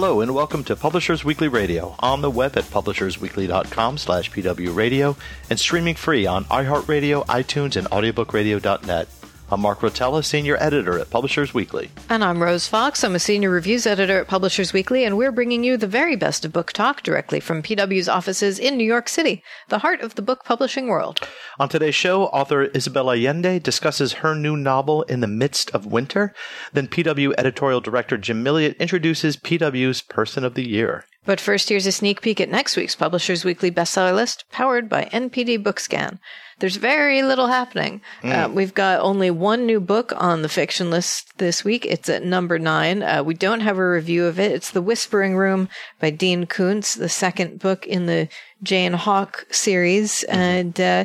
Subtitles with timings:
[0.00, 5.16] Hello and welcome to Publishers Weekly Radio on the web at publishersweekly.com slash pwradio
[5.50, 9.17] and streaming free on iHeartRadio, iTunes, and audiobookradio.net.
[9.50, 11.90] I'm Mark Rotella, Senior Editor at Publishers Weekly.
[12.10, 13.02] And I'm Rose Fox.
[13.02, 16.44] I'm a Senior Reviews Editor at Publishers Weekly, and we're bringing you the very best
[16.44, 20.22] of book talk directly from PW's offices in New York City, the heart of the
[20.22, 21.26] book publishing world.
[21.58, 26.34] On today's show, author Isabel Allende discusses her new novel, In the Midst of Winter.
[26.74, 31.06] Then PW Editorial Director Jim Milliot introduces PW's Person of the Year.
[31.24, 35.06] But first, here's a sneak peek at next week's Publishers Weekly bestseller list, powered by
[35.06, 36.18] NPD Bookscan.
[36.60, 38.00] There's very little happening.
[38.22, 38.32] Mm.
[38.32, 41.86] Uh, we've got only one new book on the fiction list this week.
[41.86, 43.02] It's at number nine.
[43.02, 44.52] Uh, we don't have a review of it.
[44.52, 45.68] It's The Whispering Room
[46.00, 48.28] by Dean Koontz, the second book in the
[48.62, 50.24] Jane Hawk series.
[50.28, 50.38] Mm-hmm.
[50.38, 51.04] And uh,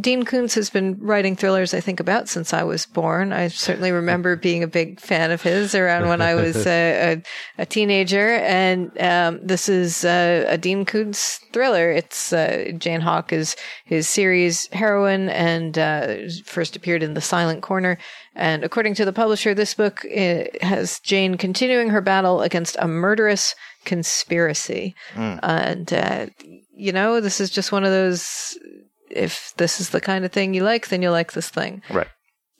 [0.00, 3.32] Dean Koontz has been writing thrillers, I think, about since I was born.
[3.32, 7.22] I certainly remember being a big fan of his around when I was a,
[7.58, 8.34] a, teenager.
[8.36, 11.90] And um, this is uh, a Dean Koontz thriller.
[11.90, 17.62] It's uh, Jane Hawk is his series heroine and uh, first appeared in The Silent
[17.62, 17.98] Corner.
[18.36, 22.88] And according to the publisher, this book uh, has Jane continuing her battle against a
[22.88, 23.54] murderous
[23.84, 24.94] conspiracy.
[25.14, 25.40] Mm.
[25.42, 26.26] And, uh,
[26.72, 28.58] you know, this is just one of those,
[29.10, 31.82] if this is the kind of thing you like, then you'll like this thing.
[31.90, 32.08] Right.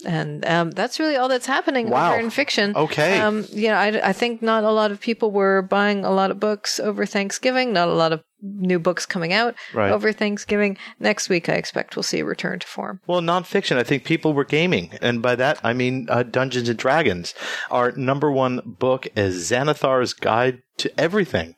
[0.05, 2.17] And um, that's really all that's happening wow.
[2.17, 2.77] in fiction.
[2.77, 3.19] Okay.
[3.19, 6.31] Um, you know, I, I think not a lot of people were buying a lot
[6.31, 7.73] of books over Thanksgiving.
[7.73, 9.91] Not a lot of new books coming out right.
[9.91, 10.77] over Thanksgiving.
[11.01, 13.01] Next week, I expect we'll see a return to form.
[13.07, 14.93] Well, nonfiction, I think people were gaming.
[15.01, 17.35] And by that, I mean uh, Dungeons and Dragons.
[17.71, 21.55] Our number one book is Xanathar's Guide to Everything.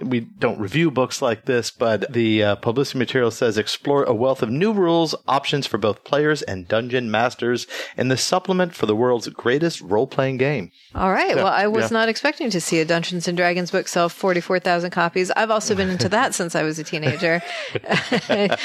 [0.00, 4.42] We don't review books like this, but the uh, publicity material says explore a wealth
[4.42, 8.96] of new rules, options for both players and dungeon masters in the supplement for the
[8.96, 10.70] world's greatest role playing game.
[10.94, 11.36] All right.
[11.36, 11.98] well, I was yeah.
[11.98, 15.30] not expecting to see a Dungeons and Dragons book sell 44,000 copies.
[15.32, 17.42] I've also been into that since I was a teenager.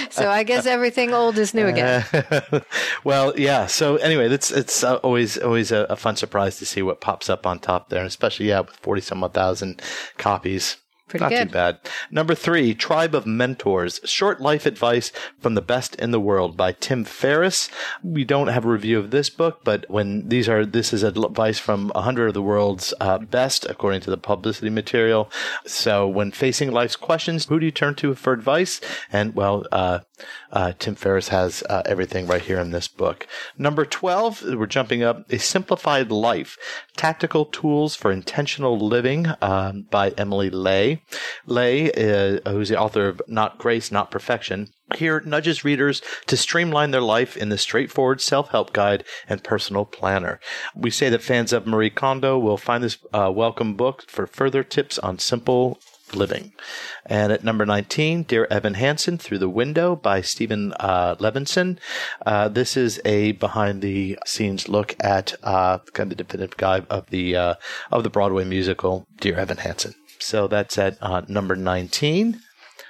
[0.09, 2.05] so I guess everything old is new again.
[2.13, 2.59] Uh,
[3.03, 3.67] well, yeah.
[3.67, 7.29] So anyway, it's it's uh, always always a, a, fun surprise to see what pops
[7.29, 9.81] up on top there, especially yeah, with 40 some odd thousand
[10.17, 10.77] copies.
[11.07, 11.47] Pretty Not good.
[11.49, 11.79] too bad.
[12.09, 16.71] Number three, Tribe of Mentors, short life advice from the best in the world by
[16.71, 17.69] Tim Ferriss.
[18.03, 21.59] We don't have a review of this book, but when these are, this is advice
[21.59, 25.29] from a hundred of the world's uh, best, according to the publicity material.
[25.67, 28.81] So when facing life's questions, who do you turn to for advice?
[29.11, 29.99] And well, uh,
[30.51, 33.27] uh, Tim Ferriss has uh, everything right here in this book.
[33.57, 36.57] Number 12, we're jumping up, A Simplified Life,
[36.95, 41.03] Tactical Tools for Intentional Living um, by Emily Ley.
[41.45, 46.91] Ley, uh, who's the author of Not Grace, Not Perfection, here nudges readers to streamline
[46.91, 50.39] their life in the straightforward self-help guide and personal planner.
[50.75, 54.63] We say that fans of Marie Kondo will find this uh, welcome book for further
[54.63, 55.79] tips on simple
[56.13, 56.53] living.
[57.05, 61.79] And at number 19, Dear Evan Hansen, Through the Window by Steven uh, Levenson.
[62.25, 66.85] Uh, this is a behind the scenes look at uh, kind of the definitive guide
[66.89, 67.53] of the, uh,
[67.91, 69.95] of the Broadway musical, Dear Evan Hansen.
[70.25, 72.41] So that's at uh, number 19.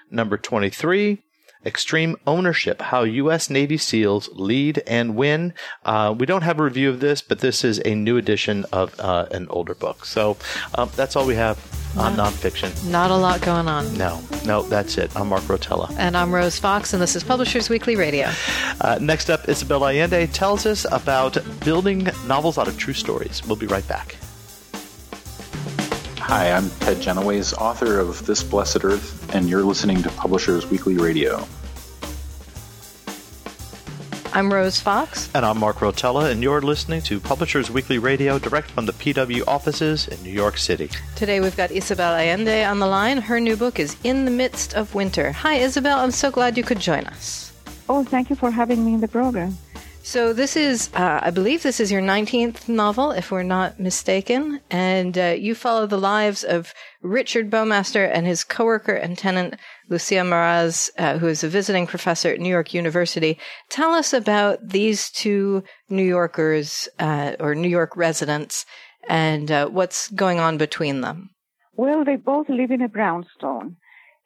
[0.10, 1.22] Number 23,
[1.66, 3.50] Extreme Ownership How U.S.
[3.50, 5.54] Navy SEALs Lead and Win.
[5.84, 8.98] Uh, we don't have a review of this, but this is a new edition of
[9.02, 10.06] uh, an older book.
[10.06, 10.38] So
[10.76, 11.58] um, that's all we have
[11.98, 12.72] on nonfiction.
[12.90, 13.98] Not a lot going on.
[13.98, 15.14] No, no, that's it.
[15.18, 15.94] I'm Mark Rotella.
[15.98, 18.32] And I'm Rose Fox, and this is Publishers Weekly Radio.
[18.80, 23.46] Uh, next up, Isabel Allende tells us about building novels out of true stories.
[23.46, 24.16] We'll be right back.
[26.28, 30.98] Hi, I'm Ted Genoways, author of This Blessed Earth, and you're listening to Publishers Weekly
[30.98, 31.48] Radio.
[34.34, 35.30] I'm Rose Fox.
[35.36, 39.44] And I'm Mark Rotella, and you're listening to Publishers Weekly Radio direct from the PW
[39.48, 40.90] offices in New York City.
[41.16, 43.20] Today we've got Isabel Allende on the line.
[43.20, 45.32] Her new book is In the Midst of Winter.
[45.32, 46.00] Hi, Isabel.
[46.00, 47.54] I'm so glad you could join us.
[47.88, 49.60] Oh, thank you for having me in the program.
[50.06, 54.62] So this is, uh, I believe, this is your 19th novel, if we're not mistaken,
[54.70, 59.56] and uh, you follow the lives of Richard Bowmaster and his coworker and tenant
[59.90, 63.40] Lucia Maraz, uh, who is a visiting professor at New York University.
[63.72, 68.68] Tell us about these two New Yorkers uh, or New York residents
[69.10, 71.32] and uh, what's going on between them.
[71.74, 73.78] Well, they both live in a brownstone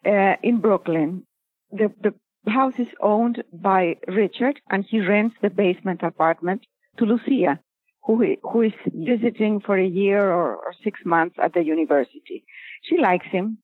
[0.05, 1.23] uh, in Brooklyn.
[1.71, 2.13] The, the
[2.47, 6.65] house is owned by Richard, and he rents the basement apartment
[6.97, 7.59] to Lucia,
[8.03, 12.43] who, who is visiting for a year or, or six months at the university.
[12.83, 13.57] She likes him.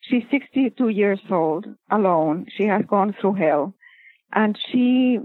[0.00, 2.46] She's 62 years old, alone.
[2.56, 3.74] She has gone through hell,
[4.32, 5.18] and she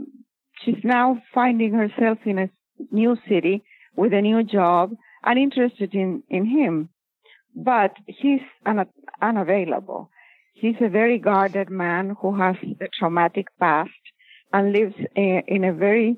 [0.63, 2.49] she's now finding herself in a
[2.91, 3.63] new city
[3.95, 4.91] with a new job
[5.23, 6.89] and interested in in him,
[7.55, 8.85] but he's un-
[9.21, 10.11] unavailable.
[10.59, 13.91] He's a very guarded man who has a traumatic past
[14.51, 16.17] and lives a, in a very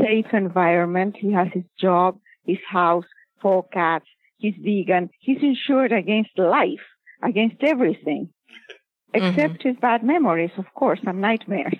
[0.00, 1.14] safe environment.
[1.16, 3.04] He has his job, his house,
[3.40, 4.06] four cats.
[4.38, 5.10] He's vegan.
[5.20, 6.86] He's insured against life,
[7.22, 9.24] against everything, mm-hmm.
[9.24, 9.68] except mm-hmm.
[9.68, 11.78] his bad memories, of course, and nightmares.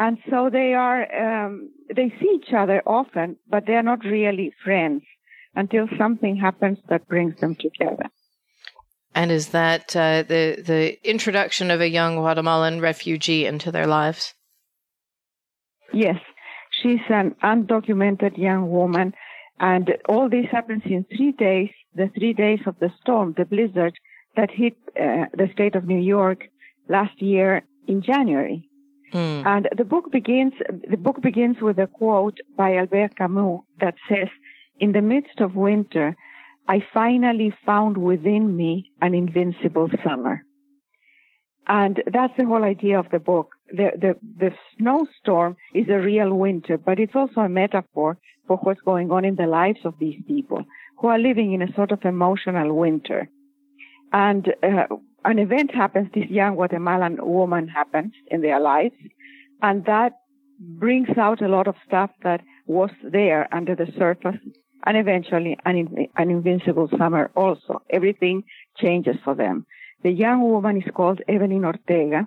[0.00, 4.52] And so they are, um, they see each other often, but they are not really
[4.64, 5.02] friends
[5.54, 8.10] until something happens that brings them together.
[9.14, 14.34] And is that uh, the the introduction of a young Guatemalan refugee into their lives?
[15.92, 16.20] Yes,
[16.80, 19.12] she's an undocumented young woman,
[19.58, 21.70] and all this happens in three days.
[21.94, 23.94] The three days of the storm, the blizzard
[24.36, 26.44] that hit uh, the state of New York
[26.88, 28.68] last year in January.
[29.12, 29.44] Mm.
[29.44, 30.52] And the book begins.
[30.88, 34.28] The book begins with a quote by Albert Camus that says,
[34.78, 36.16] "In the midst of winter."
[36.70, 40.44] I finally found within me an invincible summer.
[41.66, 43.48] And that's the whole idea of the book.
[43.72, 48.80] The, the, the snowstorm is a real winter, but it's also a metaphor for what's
[48.82, 50.62] going on in the lives of these people
[50.98, 53.28] who are living in a sort of emotional winter.
[54.12, 54.94] And uh,
[55.24, 58.94] an event happens, this young Guatemalan woman happens in their lives,
[59.60, 60.12] and that
[60.60, 64.38] brings out a lot of stuff that was there under the surface
[64.84, 67.82] and eventually an, an invincible summer also.
[67.90, 68.44] Everything
[68.78, 69.66] changes for them.
[70.02, 72.26] The young woman is called Evelyn Ortega,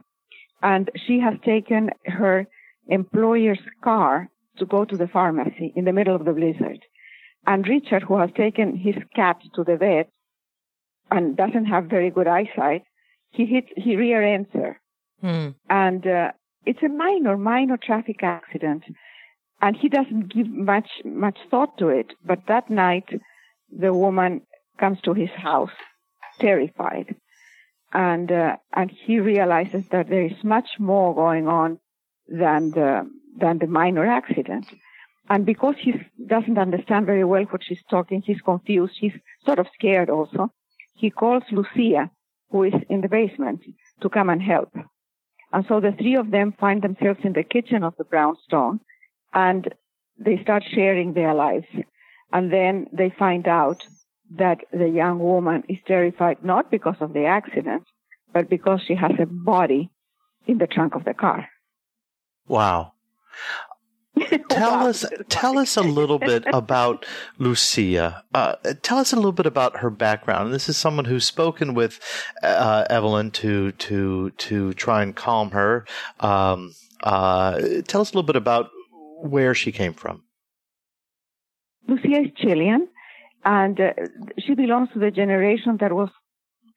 [0.62, 2.48] and she has taken her
[2.88, 6.80] employer's car to go to the pharmacy in the middle of the blizzard.
[7.46, 10.10] And Richard, who has taken his cat to the vet
[11.12, 12.84] and doesn't have very good eyesight,
[13.32, 14.80] he hits, he rear ends her.
[15.22, 15.50] Hmm.
[15.70, 16.32] And uh,
[16.66, 18.84] it's a minor, minor traffic accident
[19.64, 22.10] and he doesn't give much much thought to it.
[22.26, 23.10] But that night,
[23.84, 24.42] the woman
[24.78, 25.78] comes to his house,
[26.40, 27.16] terrified,
[27.94, 31.80] and uh, and he realizes that there is much more going on
[32.28, 34.66] than the than the minor accident.
[35.30, 35.94] And because he
[36.36, 38.96] doesn't understand very well what she's talking, he's confused.
[39.00, 40.52] He's sort of scared also.
[41.02, 42.12] He calls Lucia,
[42.52, 43.62] who is in the basement,
[44.02, 44.72] to come and help.
[45.54, 48.82] And so the three of them find themselves in the kitchen of the brownstone
[49.34, 49.74] and
[50.18, 51.68] they start sharing their lives.
[52.32, 53.84] And then they find out
[54.38, 57.84] that the young woman is terrified not because of the accident,
[58.34, 59.92] but because she has a body
[60.48, 61.48] in the trunk of the car.
[62.48, 62.94] Wow.
[64.50, 64.88] tell wow.
[64.88, 67.06] us tell us a little bit about
[67.40, 68.24] Lucia.
[68.34, 70.54] Uh, tell us a little bit about her background.
[70.54, 72.00] This is someone who's spoken with
[72.44, 75.86] uh, Evelyn to to to try and calm her.
[76.20, 78.70] Um, uh, tell us a little bit about
[79.24, 80.22] where she came from.
[81.88, 82.88] Lucia is Chilean,
[83.46, 83.94] and uh,
[84.40, 86.10] she belongs to the generation that was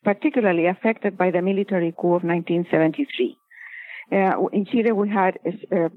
[0.05, 3.37] particularly affected by the military coup of 1973.
[4.13, 5.91] Uh, in Chile, we had a, a,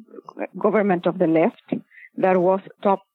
[0.58, 1.68] government of the left
[2.18, 3.06] that was topped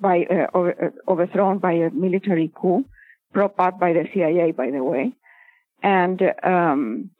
[0.00, 2.84] by uh, over, uh, overthrown by a military coup,
[3.34, 5.12] propped up by the CIA, by the way,
[5.82, 7.10] and um,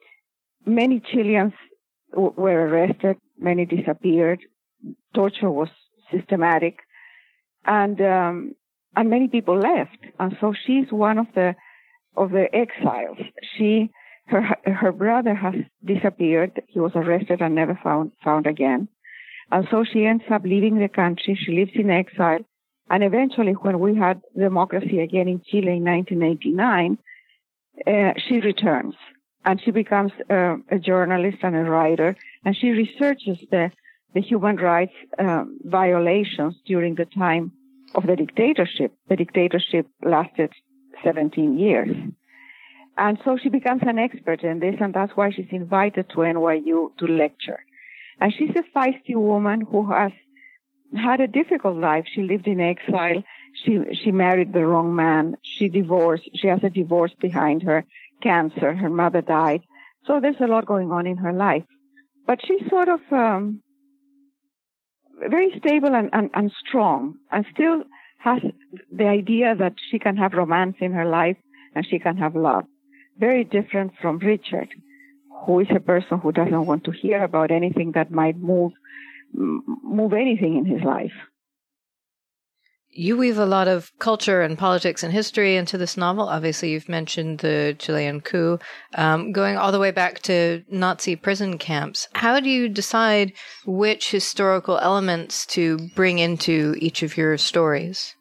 [0.65, 1.53] many Chileans
[2.13, 4.41] w- were arrested, many disappeared,
[5.19, 5.69] torture was
[6.13, 6.77] systematic,
[7.65, 8.55] and um,
[8.97, 11.57] and many people left, and so she's one of the
[12.17, 13.19] of the exiles.
[13.57, 13.91] She
[14.27, 14.43] her
[14.83, 16.53] her brother has disappeared.
[16.69, 18.87] He was arrested and never found found again,
[19.51, 21.35] and so she ends up leaving the country.
[21.35, 22.45] She lives in exile,
[22.89, 26.99] and eventually, when we had democracy again in Chile in 1989,
[27.87, 28.95] uh, she returns
[29.45, 33.71] and she becomes uh, a journalist and a writer, and she researches the
[34.15, 37.53] the human rights um, violations during the time
[37.95, 38.93] of the dictatorship.
[39.09, 40.53] The dictatorship lasted
[41.05, 41.95] 17 years.
[42.97, 46.97] And so she becomes an expert in this, and that's why she's invited to NYU
[46.99, 47.61] to lecture.
[48.21, 50.11] And she's a feisty woman who has
[50.97, 52.07] had a difficult life.
[52.13, 53.23] She lived in exile.
[53.65, 55.37] She, she married the wrong man.
[55.43, 56.29] She divorced.
[56.35, 57.85] She has a divorce behind her,
[58.23, 58.75] cancer.
[58.75, 59.63] Her mother died.
[60.07, 61.65] So there's a lot going on in her life.
[62.27, 63.63] But she's sort of, um,
[65.29, 67.83] very stable and, and, and strong and still
[68.19, 68.41] has
[68.93, 71.37] the idea that she can have romance in her life
[71.75, 72.65] and she can have love.
[73.19, 74.69] Very different from Richard,
[75.47, 78.73] who is a person who doesn't want to hear about anything that might move
[79.35, 81.13] move anything in his life.
[82.91, 86.29] You weave a lot of culture and politics and history into this novel.
[86.29, 88.59] Obviously, you've mentioned the Chilean coup,
[88.95, 92.09] um, going all the way back to Nazi prison camps.
[92.15, 93.33] How do you decide
[93.67, 98.17] which historical elements to bring into each of your stories?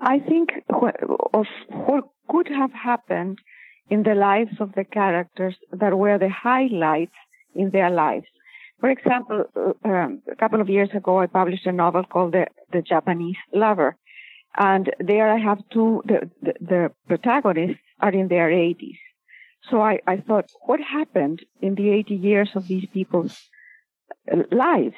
[0.00, 3.38] I think of what could have happened
[3.88, 7.14] in the lives of the characters that were the highlights
[7.54, 8.26] in their lives.
[8.80, 12.46] For example, uh, um, a couple of years ago, I published a novel called The,
[12.72, 13.96] the Japanese Lover.
[14.56, 18.98] And there I have two, the, the, the protagonists are in their 80s.
[19.70, 23.42] So I, I thought, what happened in the 80 years of these people's
[24.30, 24.94] uh, lives?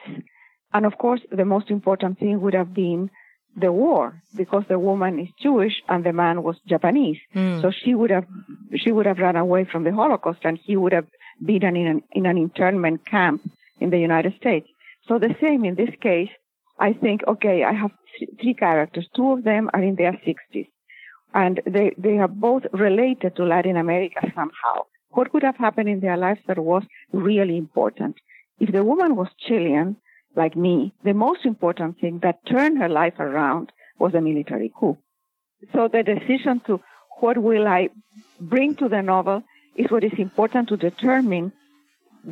[0.73, 3.11] And of course, the most important thing would have been
[3.57, 7.19] the war because the woman is Jewish and the man was Japanese.
[7.35, 7.63] Mm.
[7.63, 8.27] So she would have,
[8.77, 11.07] she would have run away from the Holocaust and he would have
[11.45, 13.41] been in an, in an internment camp
[13.81, 14.69] in the United States.
[15.07, 16.31] So the same in this case,
[16.79, 19.09] I think, okay, I have th- three characters.
[19.17, 20.69] Two of them are in their 60s
[21.35, 24.85] and they, they are both related to Latin America somehow.
[25.11, 26.83] What could have happened in their lives that was
[27.13, 28.17] really important?
[28.61, 29.97] If the woman was Chilean,
[30.37, 34.97] like me, the most important thing that turned her life around was a military coup.
[35.73, 36.81] So the decision to
[37.21, 37.89] what will I
[38.41, 39.43] bring to the novel
[39.77, 41.53] is what is important to determine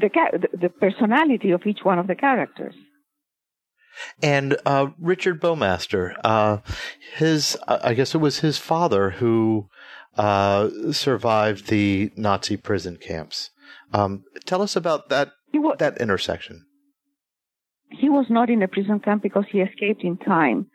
[0.01, 2.75] the, the personality of each one of the characters.
[4.23, 6.59] And uh, Richard Bowmaster, uh,
[7.17, 9.69] his I guess it was his father who
[10.17, 13.51] uh, survived the Nazi prison camps.
[13.93, 16.67] Um, tell us about that was, that intersection.
[17.91, 20.67] He was not in a prison camp because he escaped in time,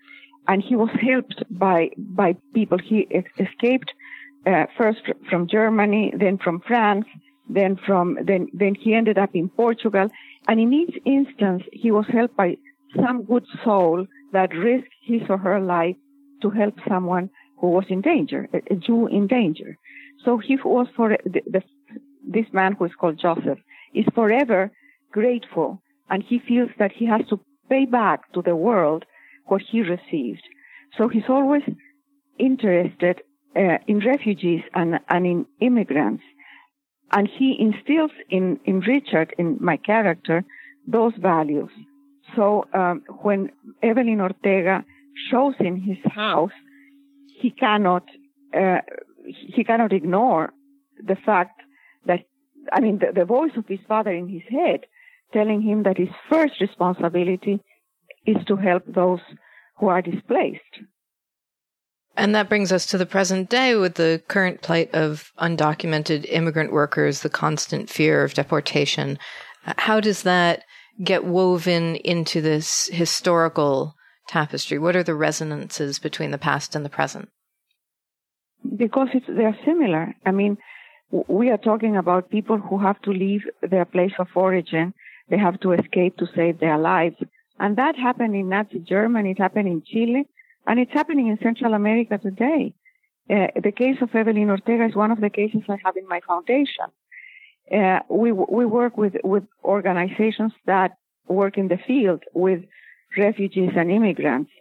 [0.47, 2.79] and he was helped by by people.
[2.83, 3.07] He
[3.39, 3.91] escaped
[4.45, 7.05] uh, first from Germany, then from France,
[7.53, 10.07] then from then then he ended up in Portugal,
[10.47, 12.57] and in each instance he was helped by
[12.95, 15.95] some good soul that risked his or her life
[16.41, 17.29] to help someone
[17.59, 19.77] who was in danger, a, Jew in danger.
[20.25, 21.61] So he was for the, the,
[22.27, 23.59] this man who is called Joseph
[23.93, 24.71] is forever
[25.11, 27.39] grateful, and he feels that he has to
[27.69, 29.05] pay back to the world
[29.45, 30.43] what he received.
[30.97, 31.63] So he's always
[32.39, 33.21] interested
[33.55, 36.23] uh, in refugees and, and in immigrants
[37.11, 40.43] and he instills in, in Richard, in my character,
[40.87, 41.69] those values.
[42.35, 43.51] So um, when
[43.83, 44.85] Evelyn Ortega
[45.29, 46.51] shows in his house,
[47.41, 48.03] he cannot
[48.55, 48.79] uh,
[49.25, 50.53] he cannot ignore
[51.01, 51.61] the fact
[52.05, 52.21] that
[52.71, 54.81] I mean the, the voice of his father in his head
[55.33, 57.61] telling him that his first responsibility
[58.25, 59.21] is to help those
[59.77, 60.73] who are displaced.
[62.17, 66.71] And that brings us to the present day with the current plight of undocumented immigrant
[66.71, 69.17] workers, the constant fear of deportation.
[69.65, 70.63] Uh, how does that
[71.03, 73.95] get woven into this historical
[74.27, 74.77] tapestry?
[74.77, 77.29] What are the resonances between the past and the present?
[78.75, 80.13] Because they're similar.
[80.25, 80.57] I mean,
[81.27, 84.93] we are talking about people who have to leave their place of origin.
[85.29, 87.15] They have to escape to save their lives.
[87.59, 89.31] And that happened in Nazi Germany.
[89.31, 90.27] It happened in Chile.
[90.67, 92.73] And it's happening in Central America today.
[93.29, 96.19] Uh, the case of Evelyn Ortega is one of the cases I have in my
[96.27, 96.85] foundation.
[97.71, 102.61] Uh, we we work with with organizations that work in the field with
[103.17, 104.51] refugees and immigrants.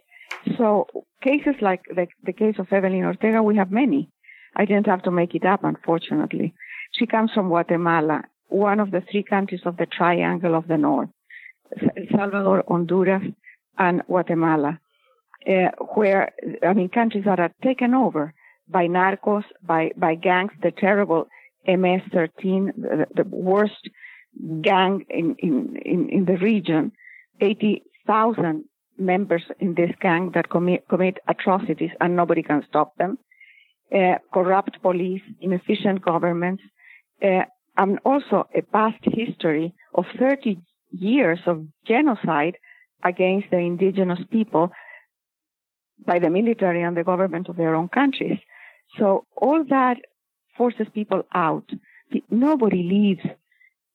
[0.57, 0.87] So
[1.21, 4.09] cases like the, the case of Evelyn Ortega, we have many.
[4.55, 6.53] I didn't have to make it up, unfortunately.
[6.91, 11.09] She comes from Guatemala, one of the three countries of the Triangle of the North:
[12.15, 13.23] Salvador, Honduras,
[13.77, 14.79] and Guatemala
[15.47, 16.31] uh, where,
[16.65, 18.33] I mean, countries that are taken over
[18.67, 21.27] by narcos, by, by gangs, the terrible
[21.67, 23.89] MS-13, the, the worst
[24.61, 26.91] gang in, in, in, in the region,
[27.39, 28.65] 80,000
[28.97, 33.17] members in this gang that commit, commit atrocities and nobody can stop them.
[33.93, 36.63] Uh, corrupt police, inefficient governments,
[37.21, 37.43] uh,
[37.77, 42.55] and also a past history of 30 years of genocide
[43.03, 44.71] against the indigenous people
[46.05, 48.39] by the military and the government of their own countries.
[48.97, 49.97] So all that
[50.57, 51.69] forces people out.
[52.29, 53.25] Nobody leaves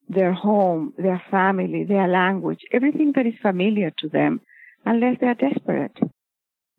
[0.09, 4.41] their home, their family, their language, everything that is familiar to them,
[4.85, 5.99] unless they are desperate.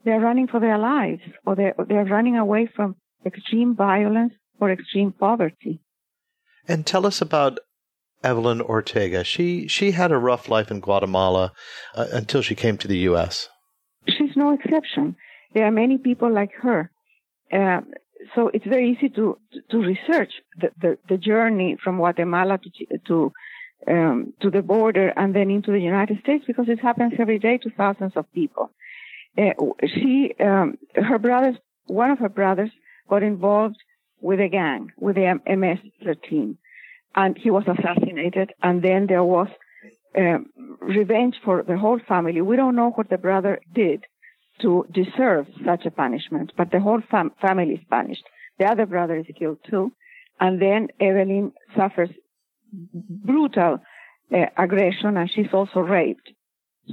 [0.05, 5.11] They're running for their lives, or they're, they're running away from extreme violence or extreme
[5.11, 5.81] poverty.
[6.67, 7.59] And tell us about
[8.23, 9.23] Evelyn Ortega.
[9.23, 11.53] She she had a rough life in Guatemala
[11.95, 13.49] uh, until she came to the U.S
[14.07, 15.15] she's no exception.
[15.53, 16.91] There are many people like her.
[17.51, 17.81] Uh,
[18.35, 19.37] so it's very easy to
[19.71, 23.31] to research the, the, the journey from Guatemala to to
[23.87, 27.57] um, to the border and then into the United States because it happens every day
[27.59, 28.71] to thousands of people.
[29.37, 29.53] Uh,
[29.85, 32.71] she, um, her brothers, one of her brothers
[33.07, 33.77] got involved
[34.19, 36.57] with a gang, with the MS-13,
[37.15, 38.51] and he was assassinated.
[38.63, 39.47] And then there was
[40.17, 40.39] uh,
[40.81, 42.41] revenge for the whole family.
[42.41, 44.05] We don't know what the brother did
[44.61, 48.23] to deserve such a punishment, but the whole fam- family is punished.
[48.57, 49.91] The other brother is killed too.
[50.39, 52.09] And then Evelyn suffers
[52.73, 53.79] brutal
[54.33, 56.29] uh, aggression and she's also raped.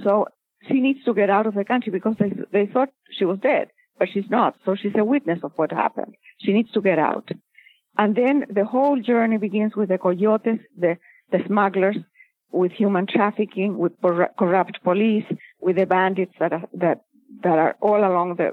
[0.03, 0.27] So
[0.69, 3.69] she needs to get out of the country because they, they thought she was dead,
[3.99, 4.57] but she's not.
[4.65, 6.15] So she's a witness of what happened.
[6.39, 7.29] She needs to get out.
[7.97, 10.97] And then the whole journey begins with the coyotes, the,
[11.31, 11.97] the smugglers,
[12.55, 13.93] with human trafficking, with
[14.39, 15.25] corrupt police,
[15.61, 17.01] with the bandits that are, that,
[17.43, 18.53] that are all along the,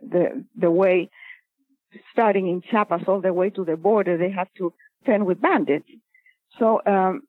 [0.00, 1.10] the, the way,
[2.12, 4.16] starting in Chiapas all the way to the border.
[4.16, 4.72] They have to
[5.04, 5.88] fend with bandits.
[6.58, 7.22] So um,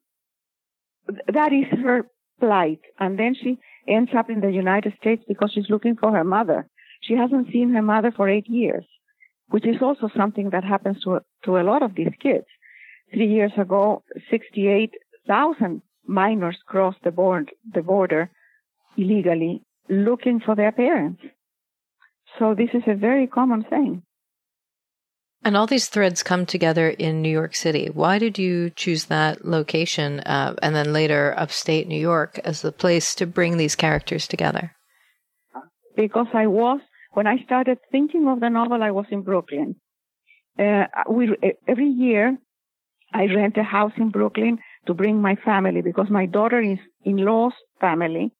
[1.26, 2.06] that is her
[2.40, 2.80] plight.
[2.98, 6.66] And then she ends up in the United States because she's looking for her mother.
[7.02, 8.86] She hasn't seen her mother for eight years,
[9.48, 12.46] which is also something that happens to to a lot of these kids.
[13.12, 18.30] Three years ago, 68,000 minors cross the, board, the border
[18.96, 21.22] illegally looking for their parents.
[22.38, 24.02] So this is a very common thing.
[25.44, 27.88] And all these threads come together in New York City.
[27.92, 32.72] Why did you choose that location uh, and then later upstate New York as the
[32.72, 34.72] place to bring these characters together?
[35.96, 36.80] Because I was,
[37.12, 39.76] when I started thinking of the novel, I was in Brooklyn.
[40.58, 41.36] Uh, we,
[41.68, 42.36] every year,
[43.14, 47.18] I rent a house in Brooklyn to bring my family because my daughter is in
[47.18, 48.32] law's family,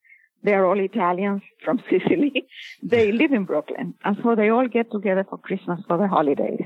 [0.42, 2.46] they're all Italians from Sicily.
[2.82, 3.94] they live in Brooklyn.
[4.04, 6.64] And so they all get together for Christmas for the holidays.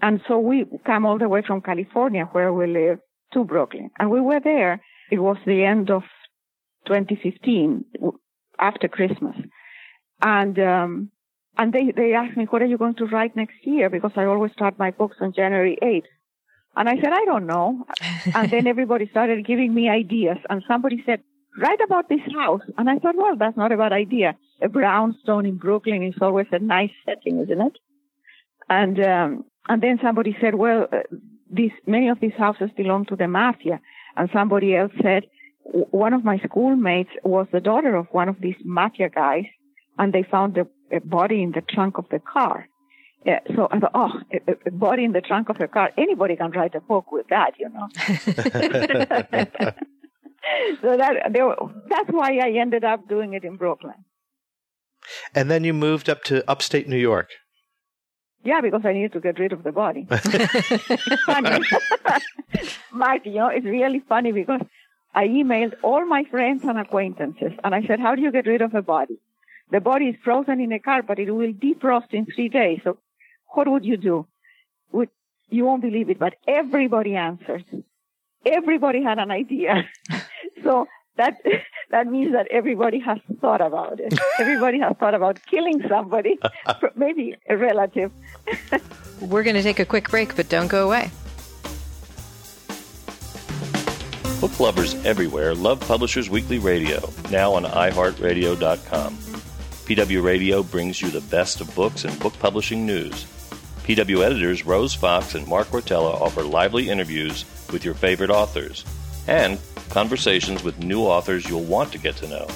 [0.00, 2.98] And so we come all the way from California, where we live,
[3.34, 3.90] to Brooklyn.
[3.98, 4.80] And we were there.
[5.10, 6.02] It was the end of
[6.86, 7.84] 2015,
[8.58, 9.36] after Christmas.
[10.22, 11.10] And, um,
[11.58, 13.90] and they, they asked me, what are you going to write next year?
[13.90, 16.10] Because I always start my books on January 8th.
[16.76, 17.84] And I said, I don't know.
[18.34, 20.38] and then everybody started giving me ideas.
[20.48, 21.22] And somebody said,
[21.58, 22.62] write about this house.
[22.78, 24.36] And I thought, well, that's not a bad idea.
[24.62, 27.78] A brownstone in Brooklyn is always a nice setting, isn't it?
[28.68, 31.00] And, um, and then somebody said, well, uh,
[31.50, 33.80] these, many of these houses belong to the mafia.
[34.16, 35.24] And somebody else said,
[35.64, 39.44] one of my schoolmates was the daughter of one of these mafia guys,
[39.98, 42.68] and they found a, a body in the trunk of the car.
[43.24, 45.90] Yeah, so I thought, oh, a, a, body in the trunk of a car.
[45.96, 47.88] Anybody can write a book with that, you know.
[50.82, 51.56] so that were,
[51.88, 54.04] that's why I ended up doing it in Brooklyn.
[55.34, 57.30] And then you moved up to upstate New York.
[58.44, 60.06] Yeah, because I needed to get rid of the body.
[61.26, 61.64] funny.
[62.92, 64.62] Mark, you know, it's really funny because
[65.14, 68.62] I emailed all my friends and acquaintances and I said, how do you get rid
[68.62, 69.20] of a body?
[69.70, 72.80] The body is frozen in a car, but it will defrost in three days.
[72.82, 72.98] So
[73.52, 74.26] what would you do?
[74.92, 75.08] Would,
[75.48, 77.64] you won't believe it, but everybody answered.
[78.44, 79.88] Everybody had an idea.
[80.62, 80.86] so
[81.16, 81.38] that
[81.90, 84.18] that means that everybody has thought about it.
[84.38, 86.38] everybody has thought about killing somebody,
[86.96, 88.10] maybe a relative.
[89.20, 91.10] We're going to take a quick break, but don't go away.
[94.40, 96.98] Book lovers everywhere love Publishers Weekly Radio,
[97.30, 99.14] now on iHeartRadio.com.
[99.14, 103.26] PW Radio brings you the best of books and book publishing news.
[103.84, 108.84] PW editors Rose Fox and Mark Rotella offer lively interviews with your favorite authors
[109.26, 109.58] and
[109.90, 112.46] conversations with new authors you'll want to get to know.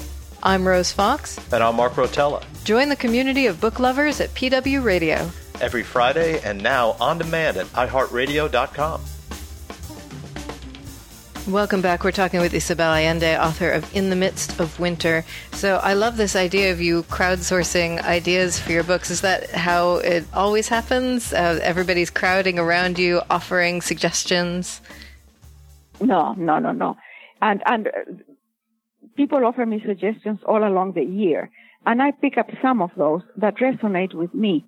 [0.43, 1.37] I'm Rose Fox.
[1.51, 2.43] And I'm Mark Rotella.
[2.63, 5.29] Join the community of book lovers at PW Radio.
[5.59, 9.01] Every Friday and now on demand at iHeartRadio.com.
[11.47, 12.03] Welcome back.
[12.03, 15.23] We're talking with Isabel Allende, author of In the Midst of Winter.
[15.53, 19.09] So I love this idea of you crowdsourcing ideas for your books.
[19.09, 21.33] Is that how it always happens?
[21.33, 24.81] Uh, everybody's crowding around you, offering suggestions?
[26.01, 26.97] No, no, no, no
[27.41, 27.91] and and uh,
[29.15, 31.49] people offer me suggestions all along the year,
[31.85, 34.65] and I pick up some of those that resonate with me.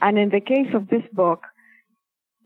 [0.00, 1.44] And in the case of this book,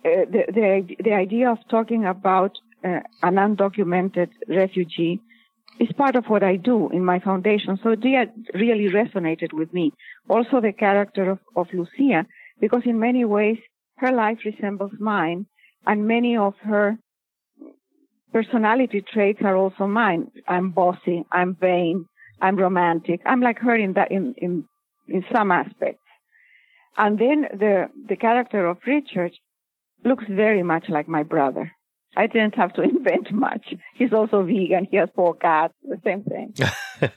[0.05, 2.53] uh, the, the the idea of talking about
[2.85, 5.21] uh, an undocumented refugee
[5.79, 7.79] is part of what I do in my foundation.
[7.83, 9.93] So it really resonated with me.
[10.29, 12.27] Also the character of, of Lucia,
[12.61, 13.59] because in many ways
[13.97, 15.47] her life resembles mine
[15.87, 16.99] and many of her
[18.33, 20.31] personality traits are also mine.
[20.47, 21.25] I'm bossy.
[21.33, 22.07] I'm vain.
[22.41, 23.21] I'm romantic.
[23.27, 24.65] I'm like her in that, in, in,
[25.09, 26.03] in some aspects.
[26.97, 29.33] And then the, the character of Richard
[30.05, 31.73] looks very much like my brother.
[32.17, 33.75] I didn't have to invent much.
[33.95, 34.87] He's also vegan.
[34.91, 35.75] He has four cats.
[35.83, 36.55] The same thing.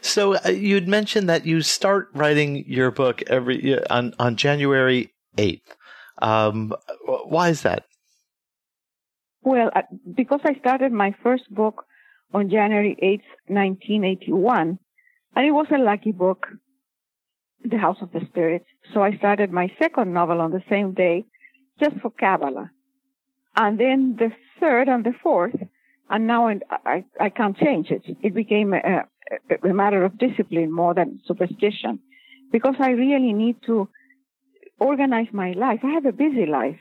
[0.00, 5.76] so uh, you'd mentioned that you start writing your book every on on January eighth.
[6.22, 6.74] Um,
[7.06, 7.84] why is that?
[9.42, 9.82] Well, uh,
[10.16, 11.84] because I started my first book
[12.32, 14.78] on January 8th, 1981,
[15.36, 16.46] and it was a lucky book,
[17.62, 18.64] The House of the Spirits.
[18.94, 21.26] So I started my second novel on the same day,
[21.78, 22.70] just for Kabbalah.
[23.56, 25.54] And then the third and the fourth,
[26.10, 28.02] and now I, I can't change it.
[28.22, 29.04] It became a,
[29.62, 32.00] a, matter of discipline more than superstition
[32.52, 33.88] because I really need to
[34.78, 35.80] organize my life.
[35.82, 36.78] I have a busy life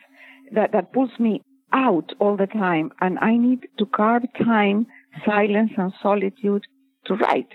[0.54, 4.88] that, that pulls me out all the time and I need to carve time,
[5.26, 6.64] silence and solitude
[7.06, 7.50] to write.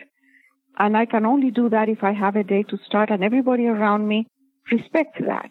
[0.79, 3.67] And I can only do that if I have a day to start and everybody
[3.67, 4.27] around me
[4.71, 5.51] respect that.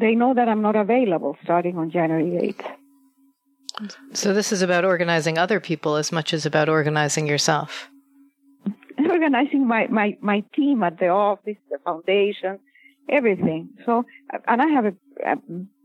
[0.00, 3.90] They know that I'm not available starting on January 8th.
[4.12, 7.88] So this is about organizing other people as much as about organizing yourself.
[8.98, 12.58] Organizing my, my, my team at the office, the foundation,
[13.08, 13.70] everything.
[13.86, 14.04] So,
[14.46, 15.36] and I have a, a,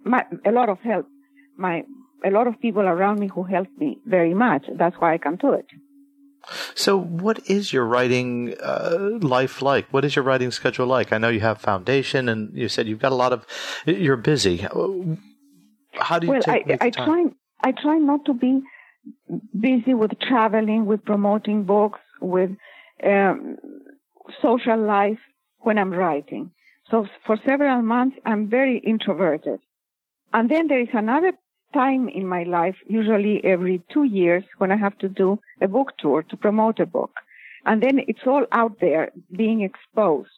[0.03, 1.05] my, a lot of help
[1.57, 1.83] my
[2.25, 4.65] a lot of people around me who help me very much.
[4.77, 5.65] That's why I can do it.
[6.75, 9.87] So, what is your writing uh, life like?
[9.91, 11.13] What is your writing schedule like?
[11.13, 13.45] I know you have foundation, and you said you've got a lot of.
[13.85, 14.57] You're busy.
[15.93, 17.25] How do you well, take I, I try.
[17.63, 18.61] I try not to be
[19.59, 22.51] busy with traveling, with promoting books, with
[23.03, 23.57] um,
[24.41, 25.19] social life
[25.59, 26.51] when I'm writing.
[26.91, 29.59] So for several months, I'm very introverted.
[30.33, 31.33] And then there is another
[31.73, 35.93] time in my life, usually every two years, when I have to do a book
[35.99, 37.11] tour to promote a book.
[37.65, 40.29] And then it's all out there being exposed.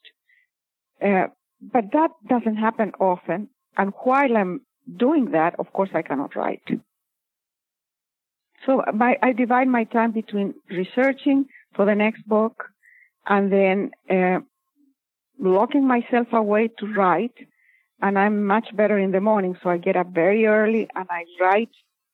[1.04, 1.28] Uh,
[1.62, 3.50] but that doesn't happen often.
[3.78, 4.62] And while I'm
[4.98, 6.64] doing that, of course, I cannot write.
[8.66, 12.66] So my, I divide my time between researching for the next book
[13.28, 14.40] and then uh,
[15.40, 17.36] locking myself away to write
[18.02, 19.58] and I'm much better in the morning.
[19.62, 21.70] So I get up very early and I write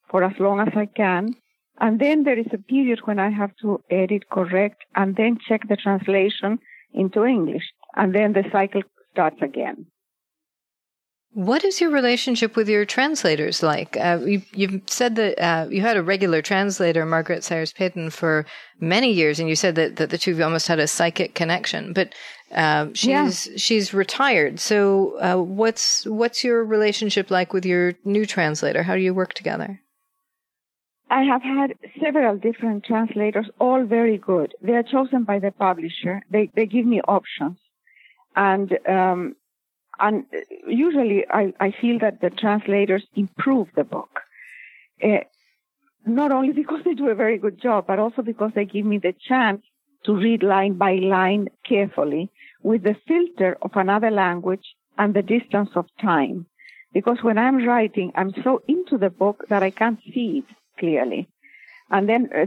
[0.10, 1.36] for as long as I can.
[1.80, 5.68] And then there is a period when I have to edit, correct, and then check
[5.68, 6.60] the translation
[6.94, 7.64] into English.
[7.96, 9.88] And then the cycle starts again.
[11.34, 13.98] What is your relationship with your translators like?
[13.98, 18.46] Uh, you, have said that uh, you had a regular translator, Margaret Sayers Peden, for
[18.80, 21.34] many years, and you said that, that the two of you almost had a psychic
[21.34, 21.92] connection.
[21.92, 22.14] But
[22.54, 23.58] uh, she's yeah.
[23.58, 24.60] she's retired.
[24.60, 28.84] So, uh, what's what's your relationship like with your new translator?
[28.84, 29.80] How do you work together?
[31.10, 34.54] I have had several different translators, all very good.
[34.62, 36.22] They are chosen by the publisher.
[36.32, 37.58] They they give me options,
[38.36, 39.36] and um,
[40.00, 40.26] and
[40.68, 44.22] usually I, I feel that the translators improve the book.
[45.04, 45.20] Uh,
[46.06, 49.00] not only because they do a very good job, but also because they give me
[49.00, 49.62] the chance
[50.06, 52.30] to read line by line carefully
[52.64, 56.46] with the filter of another language and the distance of time.
[56.94, 61.28] Because when I'm writing, I'm so into the book that I can't see it clearly.
[61.90, 62.46] And then uh,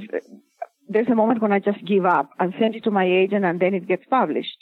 [0.89, 3.61] there's a moment when I just give up and send it to my agent and
[3.61, 4.59] then it gets published.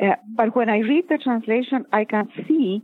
[0.00, 2.82] Uh, but when I read the translation, I can see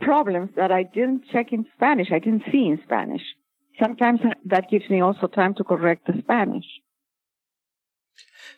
[0.00, 2.08] problems that I didn't check in Spanish.
[2.12, 3.22] I didn't see in Spanish.
[3.80, 6.66] Sometimes that gives me also time to correct the Spanish.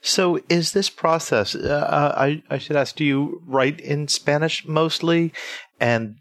[0.02, 1.54] So, is this process?
[1.54, 5.32] Uh, I I should ask: Do you write in Spanish mostly,
[5.80, 6.16] and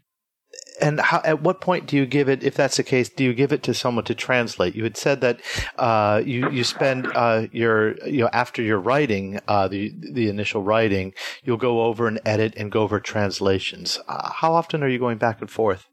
[0.80, 2.42] and how, at what point do you give it?
[2.42, 4.74] If that's the case, do you give it to someone to translate?
[4.74, 5.40] You had said that
[5.78, 10.62] uh, you you spend uh, your you know after your writing uh, the the initial
[10.62, 13.98] writing, you'll go over and edit and go over translations.
[14.08, 15.86] Uh, how often are you going back and forth?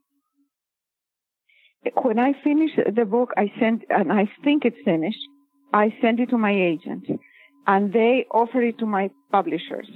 [2.04, 5.26] When I finish the book, I send and I think it's finished.
[5.74, 7.06] I send it to my agent,
[7.68, 9.88] and they offer it to my publishers.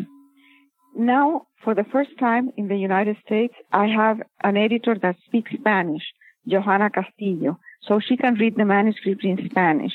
[0.95, 5.51] Now, for the first time in the United States, I have an editor that speaks
[5.53, 6.03] Spanish,
[6.47, 9.93] Johanna Castillo, so she can read the manuscript in Spanish.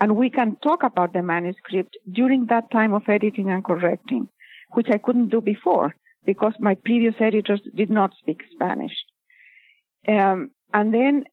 [0.00, 4.28] And we can talk about the manuscript during that time of editing and correcting,
[4.72, 8.92] which I couldn't do before because my previous editors did not speak Spanish.
[10.08, 11.24] Um, and then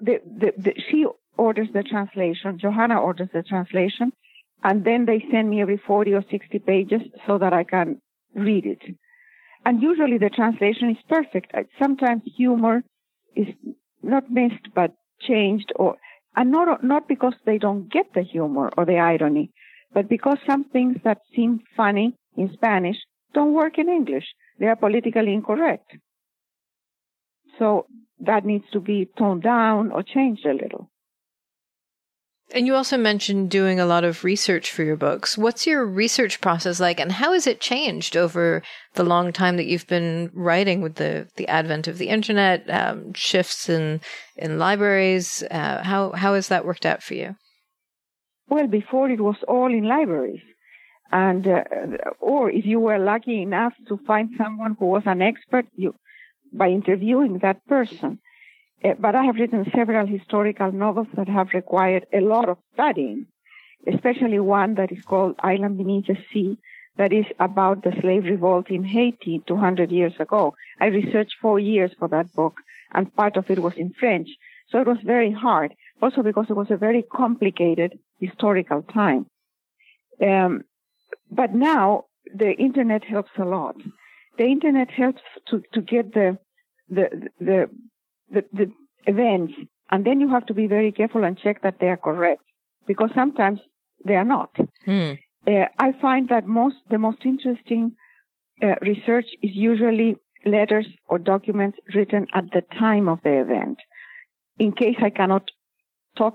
[0.00, 1.06] the, the, the, she
[1.36, 4.12] orders the translation, Johanna orders the translation,
[4.62, 8.00] and then they send me every 40 or 60 pages so that I can
[8.34, 8.82] read it.
[9.66, 11.54] And usually the translation is perfect.
[11.78, 12.82] Sometimes humor
[13.34, 13.48] is
[14.02, 15.96] not missed but changed or,
[16.36, 19.50] and not, not because they don't get the humor or the irony,
[19.92, 22.96] but because some things that seem funny in Spanish
[23.32, 24.24] don't work in English.
[24.58, 25.96] They are politically incorrect.
[27.58, 27.86] So
[28.20, 30.90] that needs to be toned down or changed a little.
[32.52, 35.38] And you also mentioned doing a lot of research for your books.
[35.38, 38.62] What's your research process like, and how has it changed over
[38.94, 43.12] the long time that you've been writing with the, the advent of the internet, um,
[43.14, 44.00] shifts in
[44.36, 45.42] in libraries?
[45.50, 47.34] Uh, how how has that worked out for you?
[48.48, 50.42] Well, before it was all in libraries,
[51.10, 51.64] and uh,
[52.20, 55.94] or if you were lucky enough to find someone who was an expert, you
[56.52, 58.18] by interviewing that person.
[58.82, 63.26] Uh, but I have written several historical novels that have required a lot of studying,
[63.86, 66.58] especially one that is called Island Beneath the Sea,
[66.96, 70.54] that is about the slave revolt in Haiti 200 years ago.
[70.80, 72.54] I researched four years for that book,
[72.92, 74.28] and part of it was in French.
[74.68, 79.26] So it was very hard, also because it was a very complicated historical time.
[80.22, 80.62] Um,
[81.30, 83.76] but now the internet helps a lot.
[84.38, 86.38] The internet helps to, to get the,
[86.88, 87.70] the, the
[88.34, 88.66] the, the
[89.06, 89.54] events,
[89.90, 92.42] and then you have to be very careful and check that they are correct,
[92.86, 93.60] because sometimes
[94.06, 94.50] they are not.
[94.86, 95.18] Mm.
[95.46, 97.92] Uh, I find that most the most interesting
[98.62, 100.10] uh, research is usually
[100.46, 103.78] letters or documents written at the time of the event,
[104.58, 105.44] in case I cannot
[106.16, 106.34] talk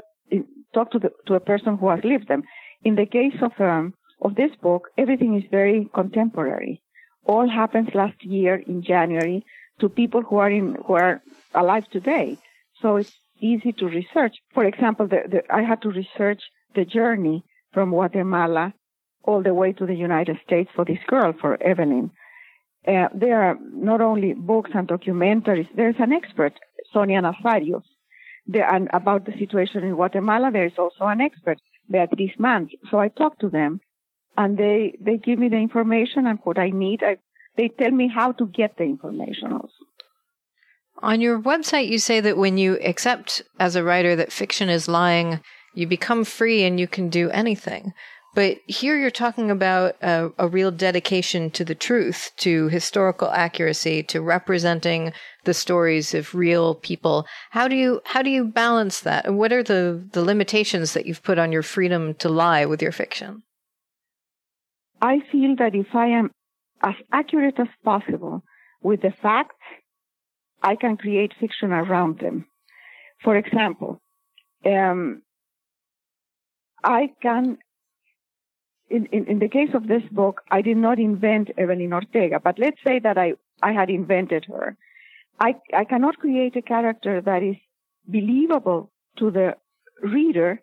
[0.75, 2.43] talk to the to a person who has lived them.
[2.83, 6.81] In the case of um, of this book, everything is very contemporary.
[7.25, 9.39] All happens last year in January
[9.79, 11.21] to people who are in who are
[11.53, 12.37] alive today.
[12.81, 14.35] So it's easy to research.
[14.53, 16.41] For example, the, the, I had to research
[16.75, 18.73] the journey from Guatemala
[19.23, 22.11] all the way to the United States for this girl, for Evelyn.
[22.87, 25.67] Uh, there are not only books and documentaries.
[25.75, 26.53] There's an expert,
[26.93, 27.83] Sonia Nazarios,
[28.47, 30.49] there, and about the situation in Guatemala.
[30.51, 32.69] There is also an expert, Beatriz Manz.
[32.89, 33.81] So I talk to them,
[34.37, 37.03] and they they give me the information and what I need.
[37.03, 37.17] I,
[37.59, 39.83] they tell me how to get the information also.
[41.01, 44.87] On your website, you say that when you accept as a writer that fiction is
[44.87, 45.41] lying,
[45.73, 47.91] you become free and you can do anything.
[48.33, 54.03] But here you're talking about a, a, real dedication to the truth, to historical accuracy,
[54.03, 55.11] to representing
[55.43, 57.25] the stories of real people.
[57.49, 59.25] How do you how do you balance that?
[59.25, 62.81] And what are the, the limitations that you've put on your freedom to lie with
[62.81, 63.43] your fiction?
[65.01, 66.31] I feel that if I am
[66.81, 68.43] as accurate as possible
[68.81, 69.55] with the facts
[70.61, 72.45] I can create fiction around them.
[73.23, 74.01] For example,
[74.65, 75.21] um,
[76.83, 77.57] I can,
[78.89, 82.59] in, in, in, the case of this book, I did not invent Evelyn Ortega, but
[82.59, 84.77] let's say that I, I had invented her.
[85.39, 87.55] I, I cannot create a character that is
[88.07, 89.55] believable to the
[90.01, 90.61] reader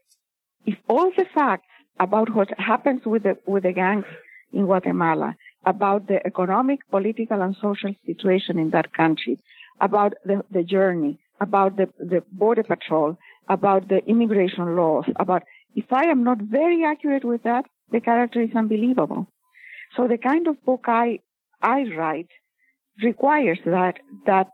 [0.67, 4.05] if all the facts about what happens with the, with the gangs
[4.53, 9.39] in Guatemala, about the economic, political, and social situation in that country,
[9.81, 15.43] about the, the journey, about the, the border patrol, about the immigration laws, about
[15.75, 19.27] if I am not very accurate with that, the character is unbelievable.
[19.97, 21.21] So the kind of book I
[21.63, 22.29] I write
[23.03, 24.49] requires that that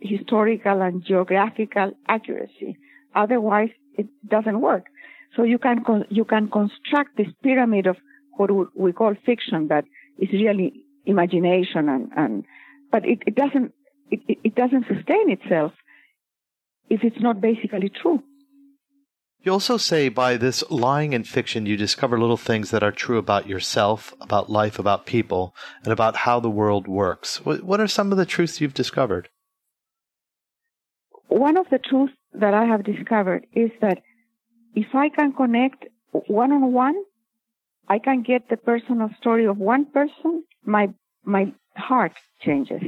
[0.00, 2.76] historical and geographical accuracy.
[3.14, 4.86] Otherwise, it doesn't work.
[5.34, 7.96] So you can you can construct this pyramid of
[8.36, 9.84] what we call fiction that
[10.18, 12.44] is really imagination and, and
[12.90, 13.72] but it, it doesn't
[14.10, 15.72] it, it, doesn't sustain itself
[16.88, 18.22] if it's not basically true.
[19.40, 23.18] You also say by this lying in fiction, you discover little things that are true
[23.18, 27.44] about yourself, about life, about people, and about how the world works.
[27.44, 29.28] What, what are some of the truths you've discovered?
[31.28, 33.98] One of the truths that I have discovered is that
[34.74, 36.96] if I can connect one on one,
[37.88, 40.88] I can get the personal story of one person, my,
[41.24, 42.82] my heart changes.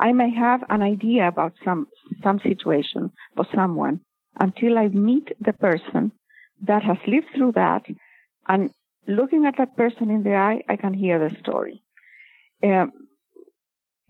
[0.00, 1.86] I may have an idea about some,
[2.22, 4.00] some situation or someone
[4.40, 6.12] until I meet the person
[6.66, 7.82] that has lived through that
[8.48, 8.70] and
[9.06, 11.82] looking at that person in the eye, I can hear the story.
[12.64, 12.92] Um,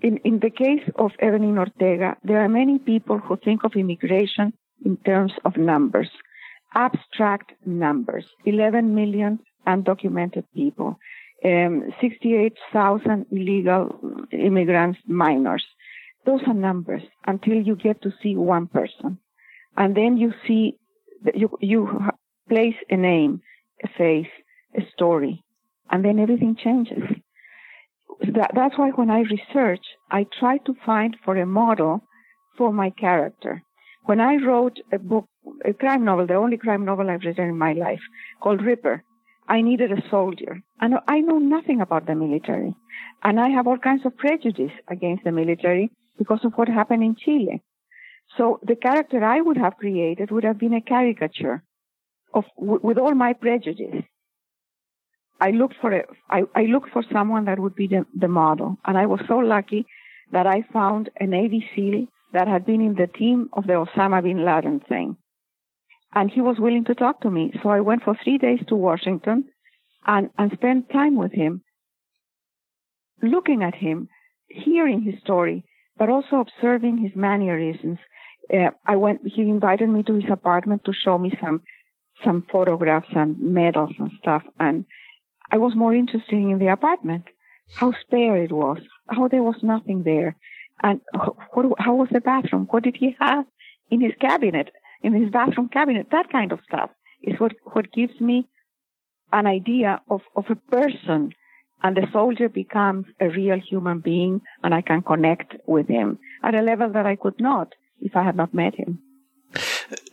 [0.00, 4.52] in, in the case of Evelyn Ortega, there are many people who think of immigration
[4.84, 6.10] in terms of numbers,
[6.74, 10.98] abstract numbers, 11 million undocumented people
[11.44, 13.98] um, 68,000 illegal
[14.32, 15.64] immigrants minors.
[16.24, 19.18] Those are numbers until you get to see one person.
[19.76, 20.78] And then you see,
[21.34, 21.88] you, you
[22.48, 23.42] place a name,
[23.82, 24.30] a face,
[24.76, 25.42] a story,
[25.90, 27.02] and then everything changes.
[28.34, 32.04] That, that's why when I research, I try to find for a model
[32.56, 33.62] for my character.
[34.04, 35.26] When I wrote a book,
[35.64, 38.00] a crime novel, the only crime novel I've written in my life,
[38.40, 39.02] called Ripper,
[39.48, 40.62] I needed a soldier.
[40.80, 42.74] And I know nothing about the military.
[43.22, 47.16] And I have all kinds of prejudice against the military because of what happened in
[47.16, 47.62] Chile.
[48.36, 51.62] So the character I would have created would have been a caricature
[52.32, 54.04] of, with all my prejudice.
[55.40, 58.78] I looked for a, I, I looked for someone that would be the, the model.
[58.86, 59.86] And I was so lucky
[60.30, 64.22] that I found a Navy SEAL that had been in the team of the Osama
[64.22, 65.16] bin Laden thing.
[66.14, 67.52] And he was willing to talk to me.
[67.62, 69.44] So I went for three days to Washington
[70.06, 71.62] and, and spent time with him,
[73.22, 74.08] looking at him,
[74.48, 75.64] hearing his story,
[75.96, 77.98] but also observing his mannerisms.
[78.52, 81.62] Uh, I went, he invited me to his apartment to show me some,
[82.24, 84.42] some photographs and medals and stuff.
[84.58, 84.84] And
[85.50, 87.24] I was more interested in the apartment,
[87.76, 90.36] how spare it was, how there was nothing there,
[90.82, 91.00] and
[91.52, 92.66] what, how was the bathroom?
[92.70, 93.44] What did he have
[93.90, 94.70] in his cabinet,
[95.02, 96.08] in his bathroom cabinet?
[96.10, 96.90] That kind of stuff
[97.22, 98.48] is what, what gives me
[99.32, 101.34] an idea of, of a person
[101.82, 106.54] and the soldier becomes a real human being and I can connect with him at
[106.54, 109.00] a level that I could not if I had not met him.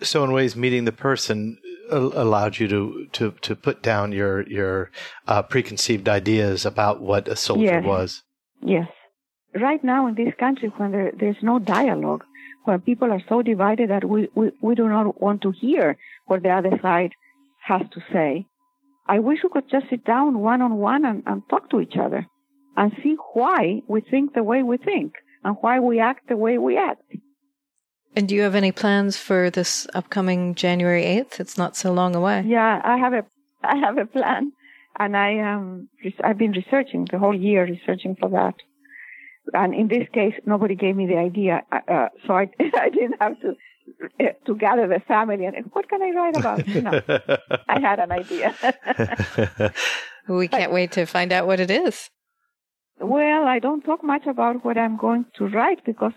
[0.01, 1.57] So, in ways, meeting the person
[1.89, 4.91] allowed you to to to put down your your
[5.27, 7.85] uh, preconceived ideas about what a soldier yes.
[7.85, 8.23] was.
[8.61, 8.87] Yes.
[9.55, 12.23] Right now in this country, when there, there's no dialogue,
[12.65, 16.43] when people are so divided that we, we, we do not want to hear what
[16.43, 17.11] the other side
[17.65, 18.45] has to say,
[19.07, 21.95] I wish we could just sit down one on one and, and talk to each
[21.99, 22.27] other
[22.77, 26.57] and see why we think the way we think and why we act the way
[26.57, 27.01] we act.
[28.15, 31.39] And do you have any plans for this upcoming January 8th?
[31.39, 32.43] It's not so long away.
[32.45, 33.25] Yeah, I have a
[33.63, 34.51] I have a plan
[34.97, 35.89] and I um
[36.23, 38.55] I've been researching the whole year researching for that.
[39.53, 43.15] And in this case, nobody gave me the idea, uh, uh so I I didn't
[43.19, 43.55] have to
[44.19, 46.67] uh, to gather the family and what can I write about?
[46.79, 47.01] No,
[47.67, 48.55] I had an idea.
[50.27, 52.09] we can't but, wait to find out what it is.
[52.99, 56.11] Well, I don't talk much about what I'm going to write because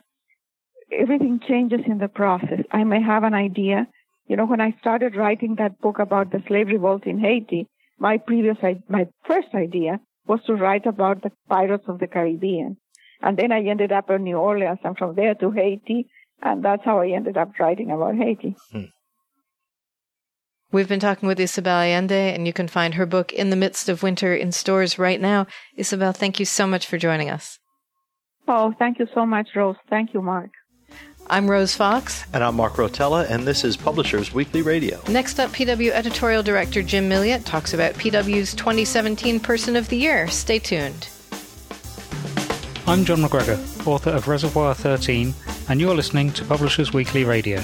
[0.93, 2.61] everything changes in the process.
[2.71, 3.87] I may have an idea.
[4.27, 7.69] You know, when I started writing that book about the slave revolt in Haiti,
[7.99, 8.57] my previous,
[8.89, 12.77] my first idea was to write about the pirates of the Caribbean.
[13.23, 16.09] And then I ended up in New Orleans and from there to Haiti.
[16.43, 18.57] And that's how I ended up writing about Haiti.
[18.73, 18.85] Hmm.
[20.73, 23.91] We've been talking with Isabel Allende, and you can find her book In the Midst
[23.91, 25.47] of Winter in stores right now.
[25.77, 27.59] Isabel, thank you so much for joining us.
[28.49, 29.77] Oh, thank you so much, Rose.
[29.91, 30.51] Thank you, Mark.
[31.29, 32.25] I'm Rose Fox.
[32.33, 35.01] And I'm Mark Rotella, and this is Publishers Weekly Radio.
[35.09, 40.27] Next up, PW editorial director Jim Milliot talks about PW's 2017 Person of the Year.
[40.29, 41.07] Stay tuned.
[42.85, 45.33] I'm John McGregor, author of Reservoir 13,
[45.69, 47.61] and you're listening to Publishers Weekly Radio.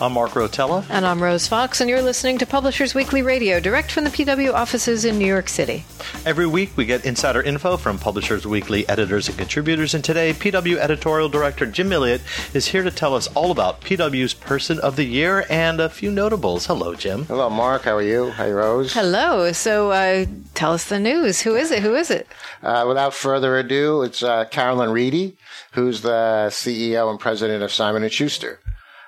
[0.00, 0.84] I'm Mark Rotella.
[0.90, 4.52] And I'm Rose Fox, and you're listening to Publishers Weekly Radio, direct from the PW
[4.52, 5.84] offices in New York City.
[6.26, 10.78] Every week, we get insider info from Publishers Weekly editors and contributors, and today, PW
[10.78, 12.22] editorial director Jim Milliot
[12.56, 16.10] is here to tell us all about PW's Person of the Year and a few
[16.10, 16.66] notables.
[16.66, 17.26] Hello, Jim.
[17.26, 17.82] Hello, Mark.
[17.82, 18.30] How are you?
[18.30, 18.92] Hi, Rose.
[18.92, 19.52] Hello.
[19.52, 21.42] So, uh, tell us the news.
[21.42, 21.84] Who is it?
[21.84, 22.26] Who is it?
[22.64, 25.36] Uh, without further ado, it's uh, Carolyn Reidy,
[25.72, 28.58] who's the CEO and president of Simon & Schuster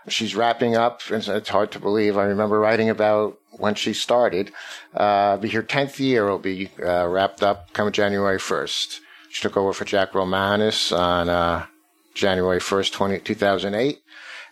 [0.08, 1.02] she's wrapping up.
[1.10, 2.16] And it's hard to believe.
[2.16, 4.52] I remember writing about when she started.
[4.94, 9.00] Uh, be her 10th year will be uh, wrapped up come January 1st.
[9.30, 11.66] She took over for Jack Romanos on uh,
[12.14, 14.02] January 1st, 20, 2008.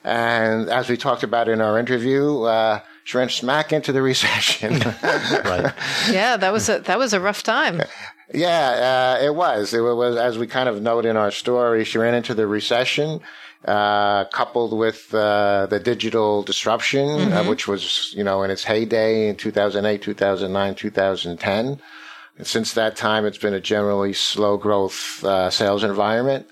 [0.05, 4.79] And as we talked about in our interview, uh, she ran smack into the recession.
[5.03, 5.73] right.
[6.11, 7.81] Yeah, that was a that was a rough time.
[8.33, 9.73] Yeah, uh, it was.
[9.73, 11.85] It was as we kind of note in our story.
[11.85, 13.21] She ran into the recession
[13.65, 17.33] uh, coupled with uh, the digital disruption, uh, mm-hmm.
[17.33, 21.81] uh, which was, you know, in its heyday in 2008, 2009, 2010.
[22.37, 26.47] And since that time, it's been a generally slow growth uh, sales environment.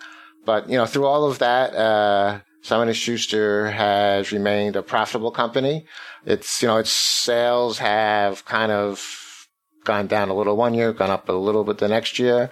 [0.45, 5.33] But, you know, through all of that, uh, Simon & Schuster has remained a profitable
[5.33, 5.85] company.
[6.25, 9.49] It's, you know, its sales have kind of
[9.85, 12.51] gone down a little one year, gone up a little bit the next year.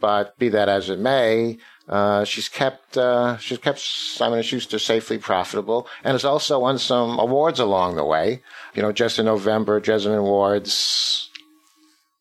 [0.00, 1.58] But be that as it may,
[1.88, 6.78] uh, she's kept uh, she's kept Simon & Schuster safely profitable, and has also won
[6.78, 8.42] some awards along the way.
[8.74, 11.30] You know, just in November, Jesmyn Ward's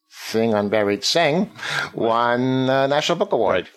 [0.10, 1.52] Sing Unburied Sing
[1.94, 3.56] won a National Book Award.
[3.56, 3.70] Right.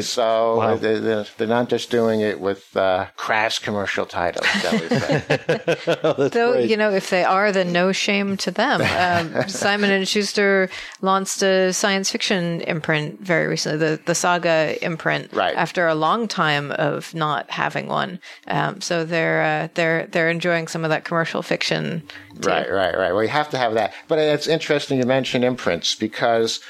[0.00, 0.76] So Wow.
[0.76, 4.46] they're, they're, they're not just doing it with uh, crass commercial titles.
[4.46, 6.28] shall we say.
[6.32, 8.80] Though you know, if they are, then no shame to them.
[8.96, 10.68] Um, Simon and Schuster
[11.02, 15.54] launched a science fiction imprint very recently, the the Saga imprint, Right.
[15.54, 18.18] after a long time of not having one.
[18.48, 22.02] Um, so they're uh, they're they're enjoying some of that commercial fiction.
[22.40, 22.48] too.
[22.48, 23.12] Right, right, right.
[23.12, 23.92] Well, you have to have that.
[24.08, 26.60] But it's interesting you mention imprints because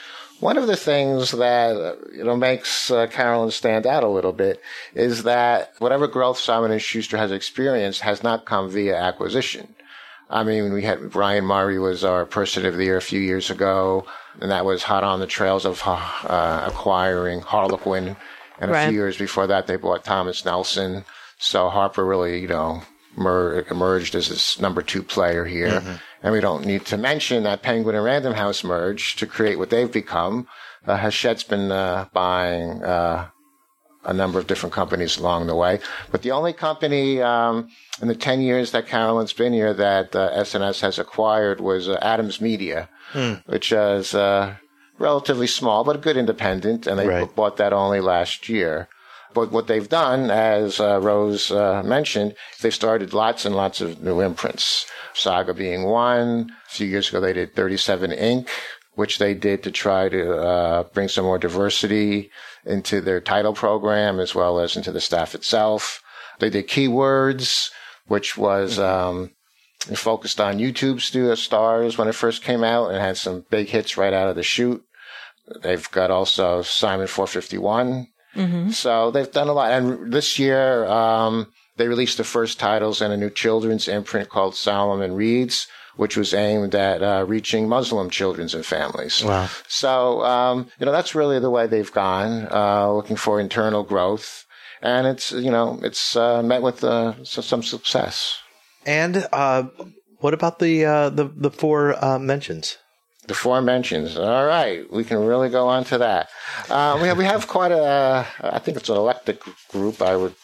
[0.41, 4.61] one of the things that you know makes uh, Carolyn stand out a little bit
[4.95, 9.75] is that whatever growth Simon and Schuster has experienced has not come via acquisition.
[10.29, 13.51] I mean, we had Brian Murray was our person of the year a few years
[13.51, 14.07] ago,
[14.41, 18.17] and that was hot on the trails of uh, acquiring Harlequin.
[18.59, 21.05] And a few years before that, they bought Thomas Nelson.
[21.39, 22.83] So Harper really, you know,
[23.17, 25.83] mer- emerged as this number two player here.
[26.23, 29.71] And we don't need to mention that Penguin and Random House merged to create what
[29.71, 30.47] they've become.
[30.87, 33.29] Uh, Hachette's been uh, buying uh,
[34.05, 35.81] a number of different companies along the way.
[36.11, 37.69] But the only company um,
[38.01, 41.99] in the 10 years that Carolyn's been here that uh, S&S has acquired was uh,
[42.03, 42.89] Adams Media,
[43.47, 44.55] which is uh,
[44.99, 46.87] relatively small, but a good independent.
[46.87, 47.35] And they Right.
[47.37, 48.89] bought that only last year.
[49.37, 54.03] But what they've done, as uh, Rose uh, mentioned, they've started lots and lots of
[54.03, 54.87] new imprints.
[55.13, 56.53] Saga being one.
[56.67, 58.49] A few years ago, they did 37 Ink,
[58.95, 62.31] which they did to try to uh, bring some more diversity
[62.65, 66.01] into their title program as well as into the staff itself.
[66.39, 67.71] They did Keywords,
[68.07, 69.33] which was um,
[69.95, 73.99] focused on YouTube stu- stars when it first came out and had some big hits
[73.99, 74.83] right out of the chute.
[75.63, 78.07] They've got also Simon 451.
[78.71, 79.73] So they've done a lot.
[79.73, 84.55] And this year, um, they released the first titles in a new children's imprint called
[84.55, 85.67] Salaam Reads,
[85.97, 89.25] which was aimed at uh, reaching Muslim children and families.
[89.25, 89.49] Wow.
[89.69, 94.45] So, um, you know, that's really the way they've gone, uh, looking for internal growth.
[94.83, 98.39] And it's, you know, it's uh, met with uh, some success.
[98.85, 99.65] And uh,
[100.19, 102.79] what about the uh, the the four uh, mentions?
[103.27, 104.17] The four mentions.
[104.17, 106.29] All right, we can really go on to that.
[106.71, 108.27] Uh, we have we have quite a.
[108.41, 110.01] I think it's an eclectic group.
[110.01, 110.35] I would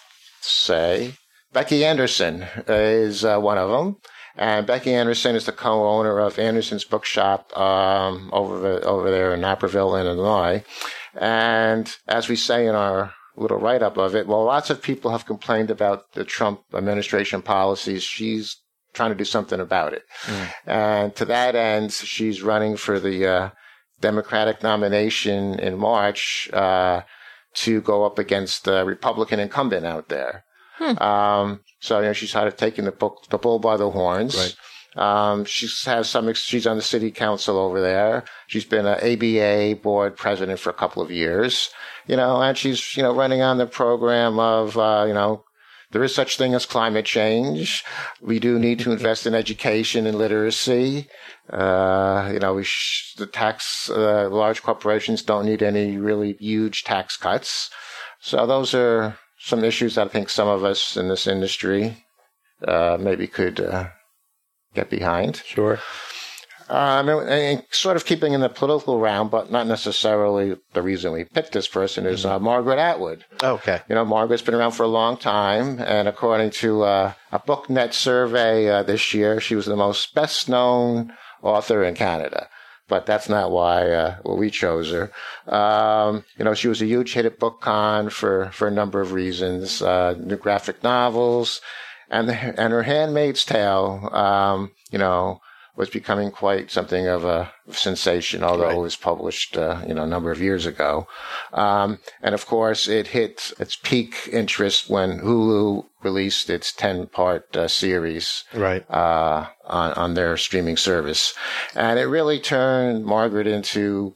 [0.41, 1.15] say
[1.53, 3.99] Becky Anderson is uh, one of them,
[4.37, 9.41] and Becky Anderson is the co-owner of Anderson's Bookshop um, over the, over there in
[9.43, 10.65] Naperville, Illinois.
[11.15, 15.27] And as we say in our little write-up of it, well, lots of people have
[15.27, 18.03] complained about the Trump administration policies.
[18.03, 18.57] She's
[18.93, 20.05] trying to do something about it.
[20.67, 23.51] And to that end, she's running for the uh,
[24.01, 27.03] Democratic nomination in March uh,
[27.55, 30.45] to go up against the Republican incumbent out there.
[31.01, 34.37] Um, so you know, she's sort of taking the, book, the bull by the horns.
[34.37, 34.57] Right.
[34.95, 36.33] Um, she has some.
[36.35, 38.25] She's on the city council over there.
[38.47, 41.71] She's been an ABA board president for a couple of years.
[42.07, 45.45] You know, and she's you know running on the program of uh, you know
[45.93, 47.85] there is such thing as climate change.
[48.21, 51.09] We do need to invest in education and literacy.
[51.51, 56.85] Uh, you know, we sh- the tax, uh, large corporations don't need any really huge
[56.85, 57.71] tax cuts.
[58.21, 62.05] So those are some issues that I think some of us in this industry,
[62.67, 63.89] uh, maybe could, uh,
[64.75, 65.43] get behind.
[65.45, 65.79] Sure.
[66.69, 71.13] Um, and, and sort of keeping in the political realm, but not necessarily the reason
[71.13, 73.25] we picked this person is uh, Margaret Atwood.
[73.43, 73.81] Okay.
[73.89, 77.93] You know, Margaret's been around for a long time, and according to uh, a BookNet
[77.93, 82.49] survey uh, this year, she was the most best known author in Canada.
[82.89, 85.11] But that's not why uh, well, we chose her.
[85.51, 89.13] Um, you know, she was a huge hit at BookCon for for a number of
[89.13, 89.81] reasons.
[89.81, 91.61] Uh, new graphic novels,
[92.11, 94.11] and the, and her Handmaid's Tale.
[94.13, 95.41] Um, you know,
[95.75, 98.77] was becoming quite something of a sensation, although Right.
[98.77, 101.07] it was published, uh, you know, a number of years ago.
[101.55, 107.57] Um, and of course, it hit its peak interest when Hulu released its 10 part
[107.57, 108.85] uh, series Right.
[108.91, 111.33] uh, on, on their streaming service.
[111.75, 114.15] And it really turned Margaret into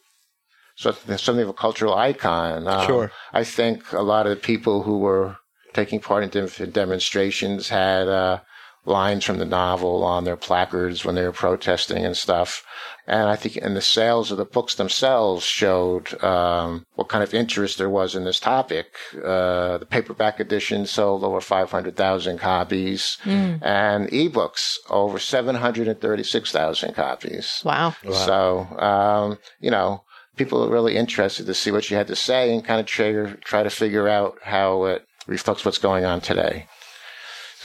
[0.77, 2.69] something, something of a cultural icon.
[2.69, 3.13] Um, Sure.
[3.33, 5.37] I think a lot of the people who were
[5.73, 8.41] taking part in demonstrations had uh,
[8.87, 12.63] lines from the novel on their placards when they were protesting and stuff.
[13.09, 17.35] And I think, and the sales of the books themselves showed um, what kind of
[17.35, 18.87] interest there was in this topic.
[19.15, 23.19] Uh, the paperback edition sold over 500,000 copies,
[23.63, 27.63] and ebooks over 736,000 copies.
[27.65, 27.95] Wow.
[28.13, 30.03] So, um, you know,
[30.37, 33.13] people are really interested to see what you had to say and kind of try,
[33.45, 36.67] try to figure out how it reflects what's going on today.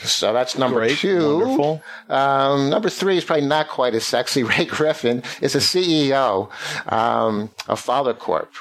[0.04, 0.98] So that's number Great.
[0.98, 1.38] two.
[1.38, 1.82] Wonderful.
[2.08, 4.42] Um, number three is probably not quite as sexy.
[4.52, 6.50] Ray Griffin is a CEO
[6.92, 8.52] um, of Follett Corp.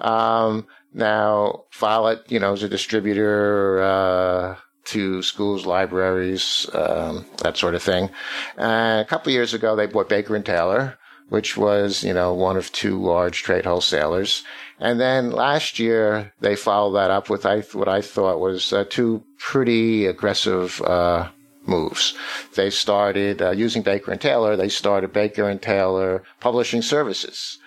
[0.00, 7.74] Um, Now, Follett, you know, is a distributor uh, to schools, libraries, um, that sort
[7.74, 8.08] of thing.
[8.56, 12.32] Uh, a couple of years ago, they bought Baker and Taylor, which was, you know,
[12.32, 14.42] one of two large trade wholesalers.
[14.78, 18.84] And then last year, they followed that up with I, what I thought was uh,
[18.88, 21.30] two pretty aggressive uh,
[21.64, 22.14] moves.
[22.54, 24.56] They started uh, using Baker and Taylor.
[24.56, 27.58] They started Baker and Taylor Publishing Services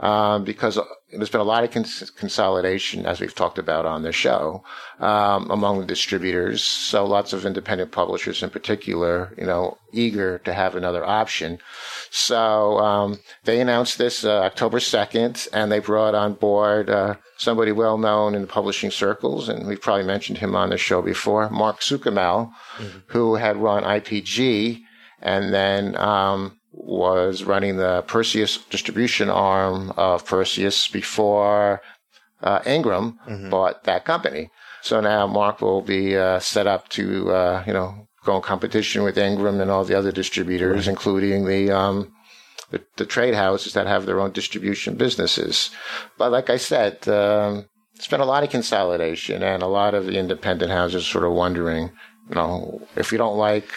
[0.00, 0.78] um, because
[1.16, 4.64] there's been a lot of cons- consolidation, as we've talked about on the show,
[5.00, 6.62] um, among the distributors.
[6.62, 11.58] So lots of independent publishers, in particular, you know, eager to have another option.
[12.10, 17.72] So um, they announced this uh, October 2nd, and they brought on board uh, somebody
[17.72, 21.50] well known in the publishing circles, and we've probably mentioned him on the show before,
[21.50, 22.98] Mark Suchomel, mm-hmm.
[23.06, 24.80] who had run IPG,
[25.20, 31.80] and then um, was running the Perseus distribution arm of Perseus before
[32.42, 33.50] uh, Ingram mm-hmm.
[33.50, 34.50] bought that company.
[34.82, 39.02] So now Mark will be uh, set up to, uh, you know, go in competition
[39.02, 40.88] with Ingram and all the other distributors, right.
[40.88, 42.12] including the, um,
[42.70, 45.70] the, the trade houses that have their own distribution businesses.
[46.18, 50.06] But like I said, um, it's been a lot of consolidation, and a lot of
[50.06, 51.92] the independent houses sort of wondering,
[52.28, 53.68] you know, if you don't like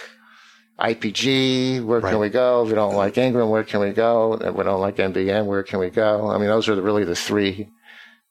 [0.79, 2.11] IPG, where right.
[2.11, 2.63] can we go?
[2.63, 4.33] If we don't like Ingram, where can we go?
[4.33, 6.29] If we don't like NBN, where can we go?
[6.29, 7.69] I mean, those are the, really the three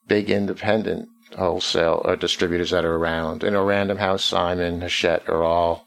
[0.07, 3.43] big independent wholesale or uh, distributors that are around.
[3.43, 5.87] You know, Random House, Simon, Hachette are all,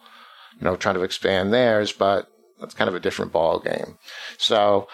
[0.59, 2.27] you know, trying to expand theirs, but
[2.59, 3.97] that's kind of a different ball game.
[4.37, 4.87] So,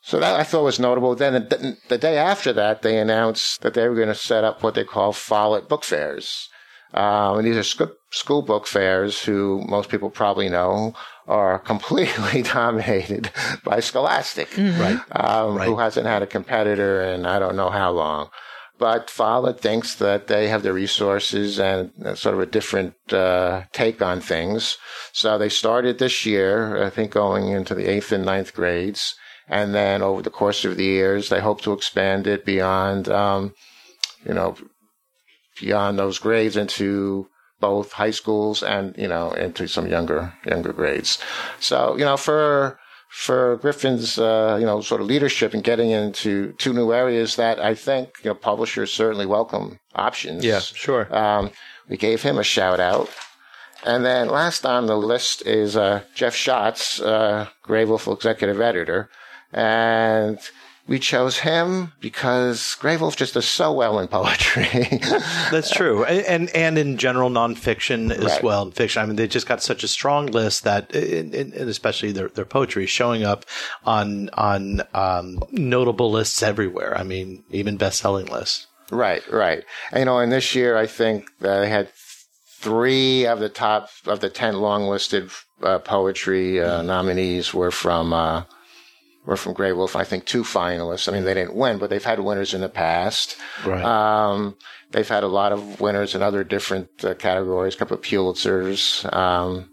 [0.00, 1.14] so that I thought was notable.
[1.14, 4.62] Then the, the day after that, they announced that they were going to set up
[4.62, 6.48] what they call Follett book fairs.
[6.94, 10.94] Um, and these are sc- school book fairs, who most people probably know
[11.26, 13.30] are completely dominated
[13.64, 14.80] by Scholastic, mm-hmm.
[14.80, 15.00] right.
[15.12, 15.66] Um, right.
[15.66, 18.30] who hasn't had a competitor in I don't know how long.
[18.76, 24.02] But Follett thinks that they have the resources and sort of a different uh, take
[24.02, 24.78] on things.
[25.12, 29.14] So they started this year, I think, going into the eighth and ninth grades.
[29.48, 33.54] And then over the course of the years, they hope to expand it beyond, um,
[34.26, 34.56] you know,
[35.60, 37.28] beyond those grades into
[37.68, 40.20] both high schools and you know into some younger
[40.52, 41.18] younger grades.
[41.60, 46.52] So you know for for Griffin's uh, you know sort of leadership in getting into
[46.62, 50.44] two new areas that I think you know publishers certainly welcome options.
[50.44, 51.04] Yeah, sure.
[51.22, 51.50] Um,
[51.88, 53.08] we gave him a shout out.
[53.86, 59.10] And then last on the list is uh, Jeff Shotts, uh, Graywolf executive editor.
[59.52, 60.38] And
[60.86, 64.68] we chose him because Graywolf just does so well in poetry.
[65.50, 68.42] That's true, and and in general nonfiction as right.
[68.42, 68.62] well.
[68.62, 72.28] In fiction, I mean, they just got such a strong list that, and especially their
[72.28, 73.46] their poetry, showing up
[73.86, 76.96] on on um, notable lists everywhere.
[76.96, 78.66] I mean, even best selling lists.
[78.90, 79.64] Right, right.
[79.90, 81.88] And, you know, and this year I think they had
[82.60, 85.30] three of the top of the ten long listed
[85.62, 88.12] uh, poetry uh, nominees were from.
[88.12, 88.44] Uh,
[89.26, 89.96] were from Graywolf.
[89.96, 91.08] I think two finalists.
[91.08, 93.36] I mean, they didn't win, but they've had winners in the past.
[93.64, 93.82] Right.
[93.82, 94.56] Um,
[94.90, 97.74] they've had a lot of winners in other different uh, categories.
[97.74, 99.12] A couple of Pulitzers.
[99.14, 99.70] Um,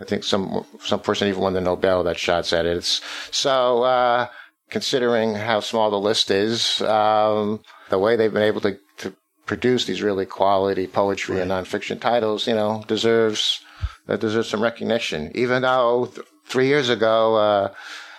[0.00, 2.76] I think some some person even won the Nobel that Shotts at it.
[2.76, 4.28] It's, so uh,
[4.70, 9.14] considering how small the list is, um, the way they've been able to, to
[9.46, 11.42] produce these really quality poetry right.
[11.42, 13.60] and nonfiction titles, you know, deserves
[14.08, 15.30] uh, deserves some recognition.
[15.34, 17.36] Even though th- three years ago.
[17.36, 17.74] Uh,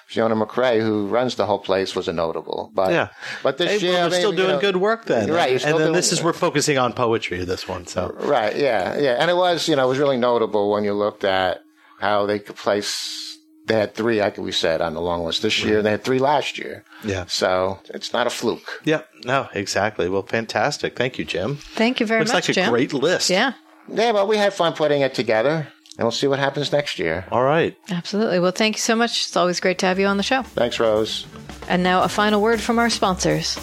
[0.07, 2.71] Fiona McCrae, who runs the whole place, was a notable.
[2.73, 3.07] But yeah,
[3.41, 5.63] but this hey, year we're still doing you know, good work then, right?
[5.63, 7.43] And then this is we're focusing on poetry.
[7.43, 10.71] This one, so right, yeah, yeah, and it was you know it was really notable
[10.71, 11.61] when you looked at
[11.99, 13.23] how they could place.
[13.67, 15.81] They had three, like we said, on the long list this year.
[15.81, 16.83] They had three last year.
[17.03, 17.25] Yeah.
[17.25, 18.79] So it's not a fluke.
[18.83, 19.01] Yeah.
[19.23, 20.07] No, exactly.
[20.07, 20.95] Well, fantastic.
[20.95, 21.55] Thank you, Jim.
[21.55, 22.47] Thank you very Looks much.
[22.47, 22.69] Looks like a Jim.
[22.69, 23.31] great list.
[23.31, 23.53] Yeah.
[23.87, 25.67] Yeah, well, we had fun putting it together
[25.97, 27.25] and we'll see what happens next year.
[27.31, 27.77] All right.
[27.89, 28.39] Absolutely.
[28.39, 29.27] Well, thank you so much.
[29.27, 30.41] It's always great to have you on the show.
[30.43, 31.25] Thanks, Rose.
[31.67, 33.57] And now a final word from our sponsors.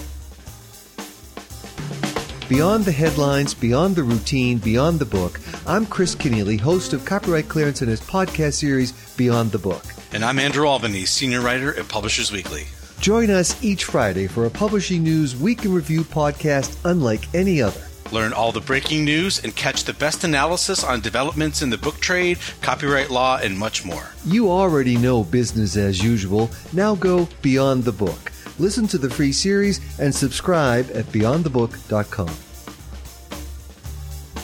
[2.48, 7.48] Beyond the headlines, beyond the routine, beyond the book, I'm Chris Kenneally, host of Copyright
[7.48, 9.84] Clearance Center's podcast series, Beyond the Book.
[10.12, 12.64] And I'm Andrew Albanese, senior writer at Publishers Weekly.
[13.00, 17.82] Join us each Friday for a Publishing News Week in Review podcast unlike any other.
[18.12, 21.98] Learn all the breaking news and catch the best analysis on developments in the book
[21.98, 24.10] trade, copyright law, and much more.
[24.26, 26.50] You already know business as usual.
[26.72, 28.30] Now go beyond the book.
[28.58, 32.51] Listen to the free series and subscribe at beyondthebook.com.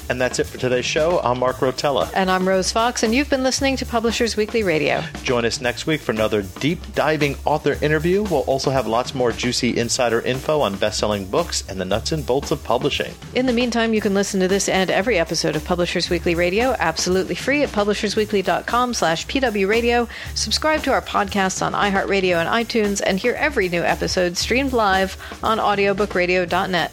[0.08, 1.20] And that's it for today's show.
[1.20, 2.10] I'm Mark Rotella.
[2.14, 5.02] And I'm Rose Fox, and you've been listening to Publishers Weekly Radio.
[5.22, 8.22] Join us next week for another deep diving author interview.
[8.22, 12.12] We'll also have lots more juicy insider info on best selling books and the nuts
[12.12, 13.14] and bolts of publishing.
[13.34, 16.74] In the meantime, you can listen to this and every episode of Publishers Weekly Radio
[16.78, 20.08] absolutely free at publishersweekly.com slash pwradio.
[20.34, 25.16] Subscribe to our podcasts on iHeartRadio and iTunes, and hear every new episode streamed live
[25.42, 26.92] on audiobookradio.net.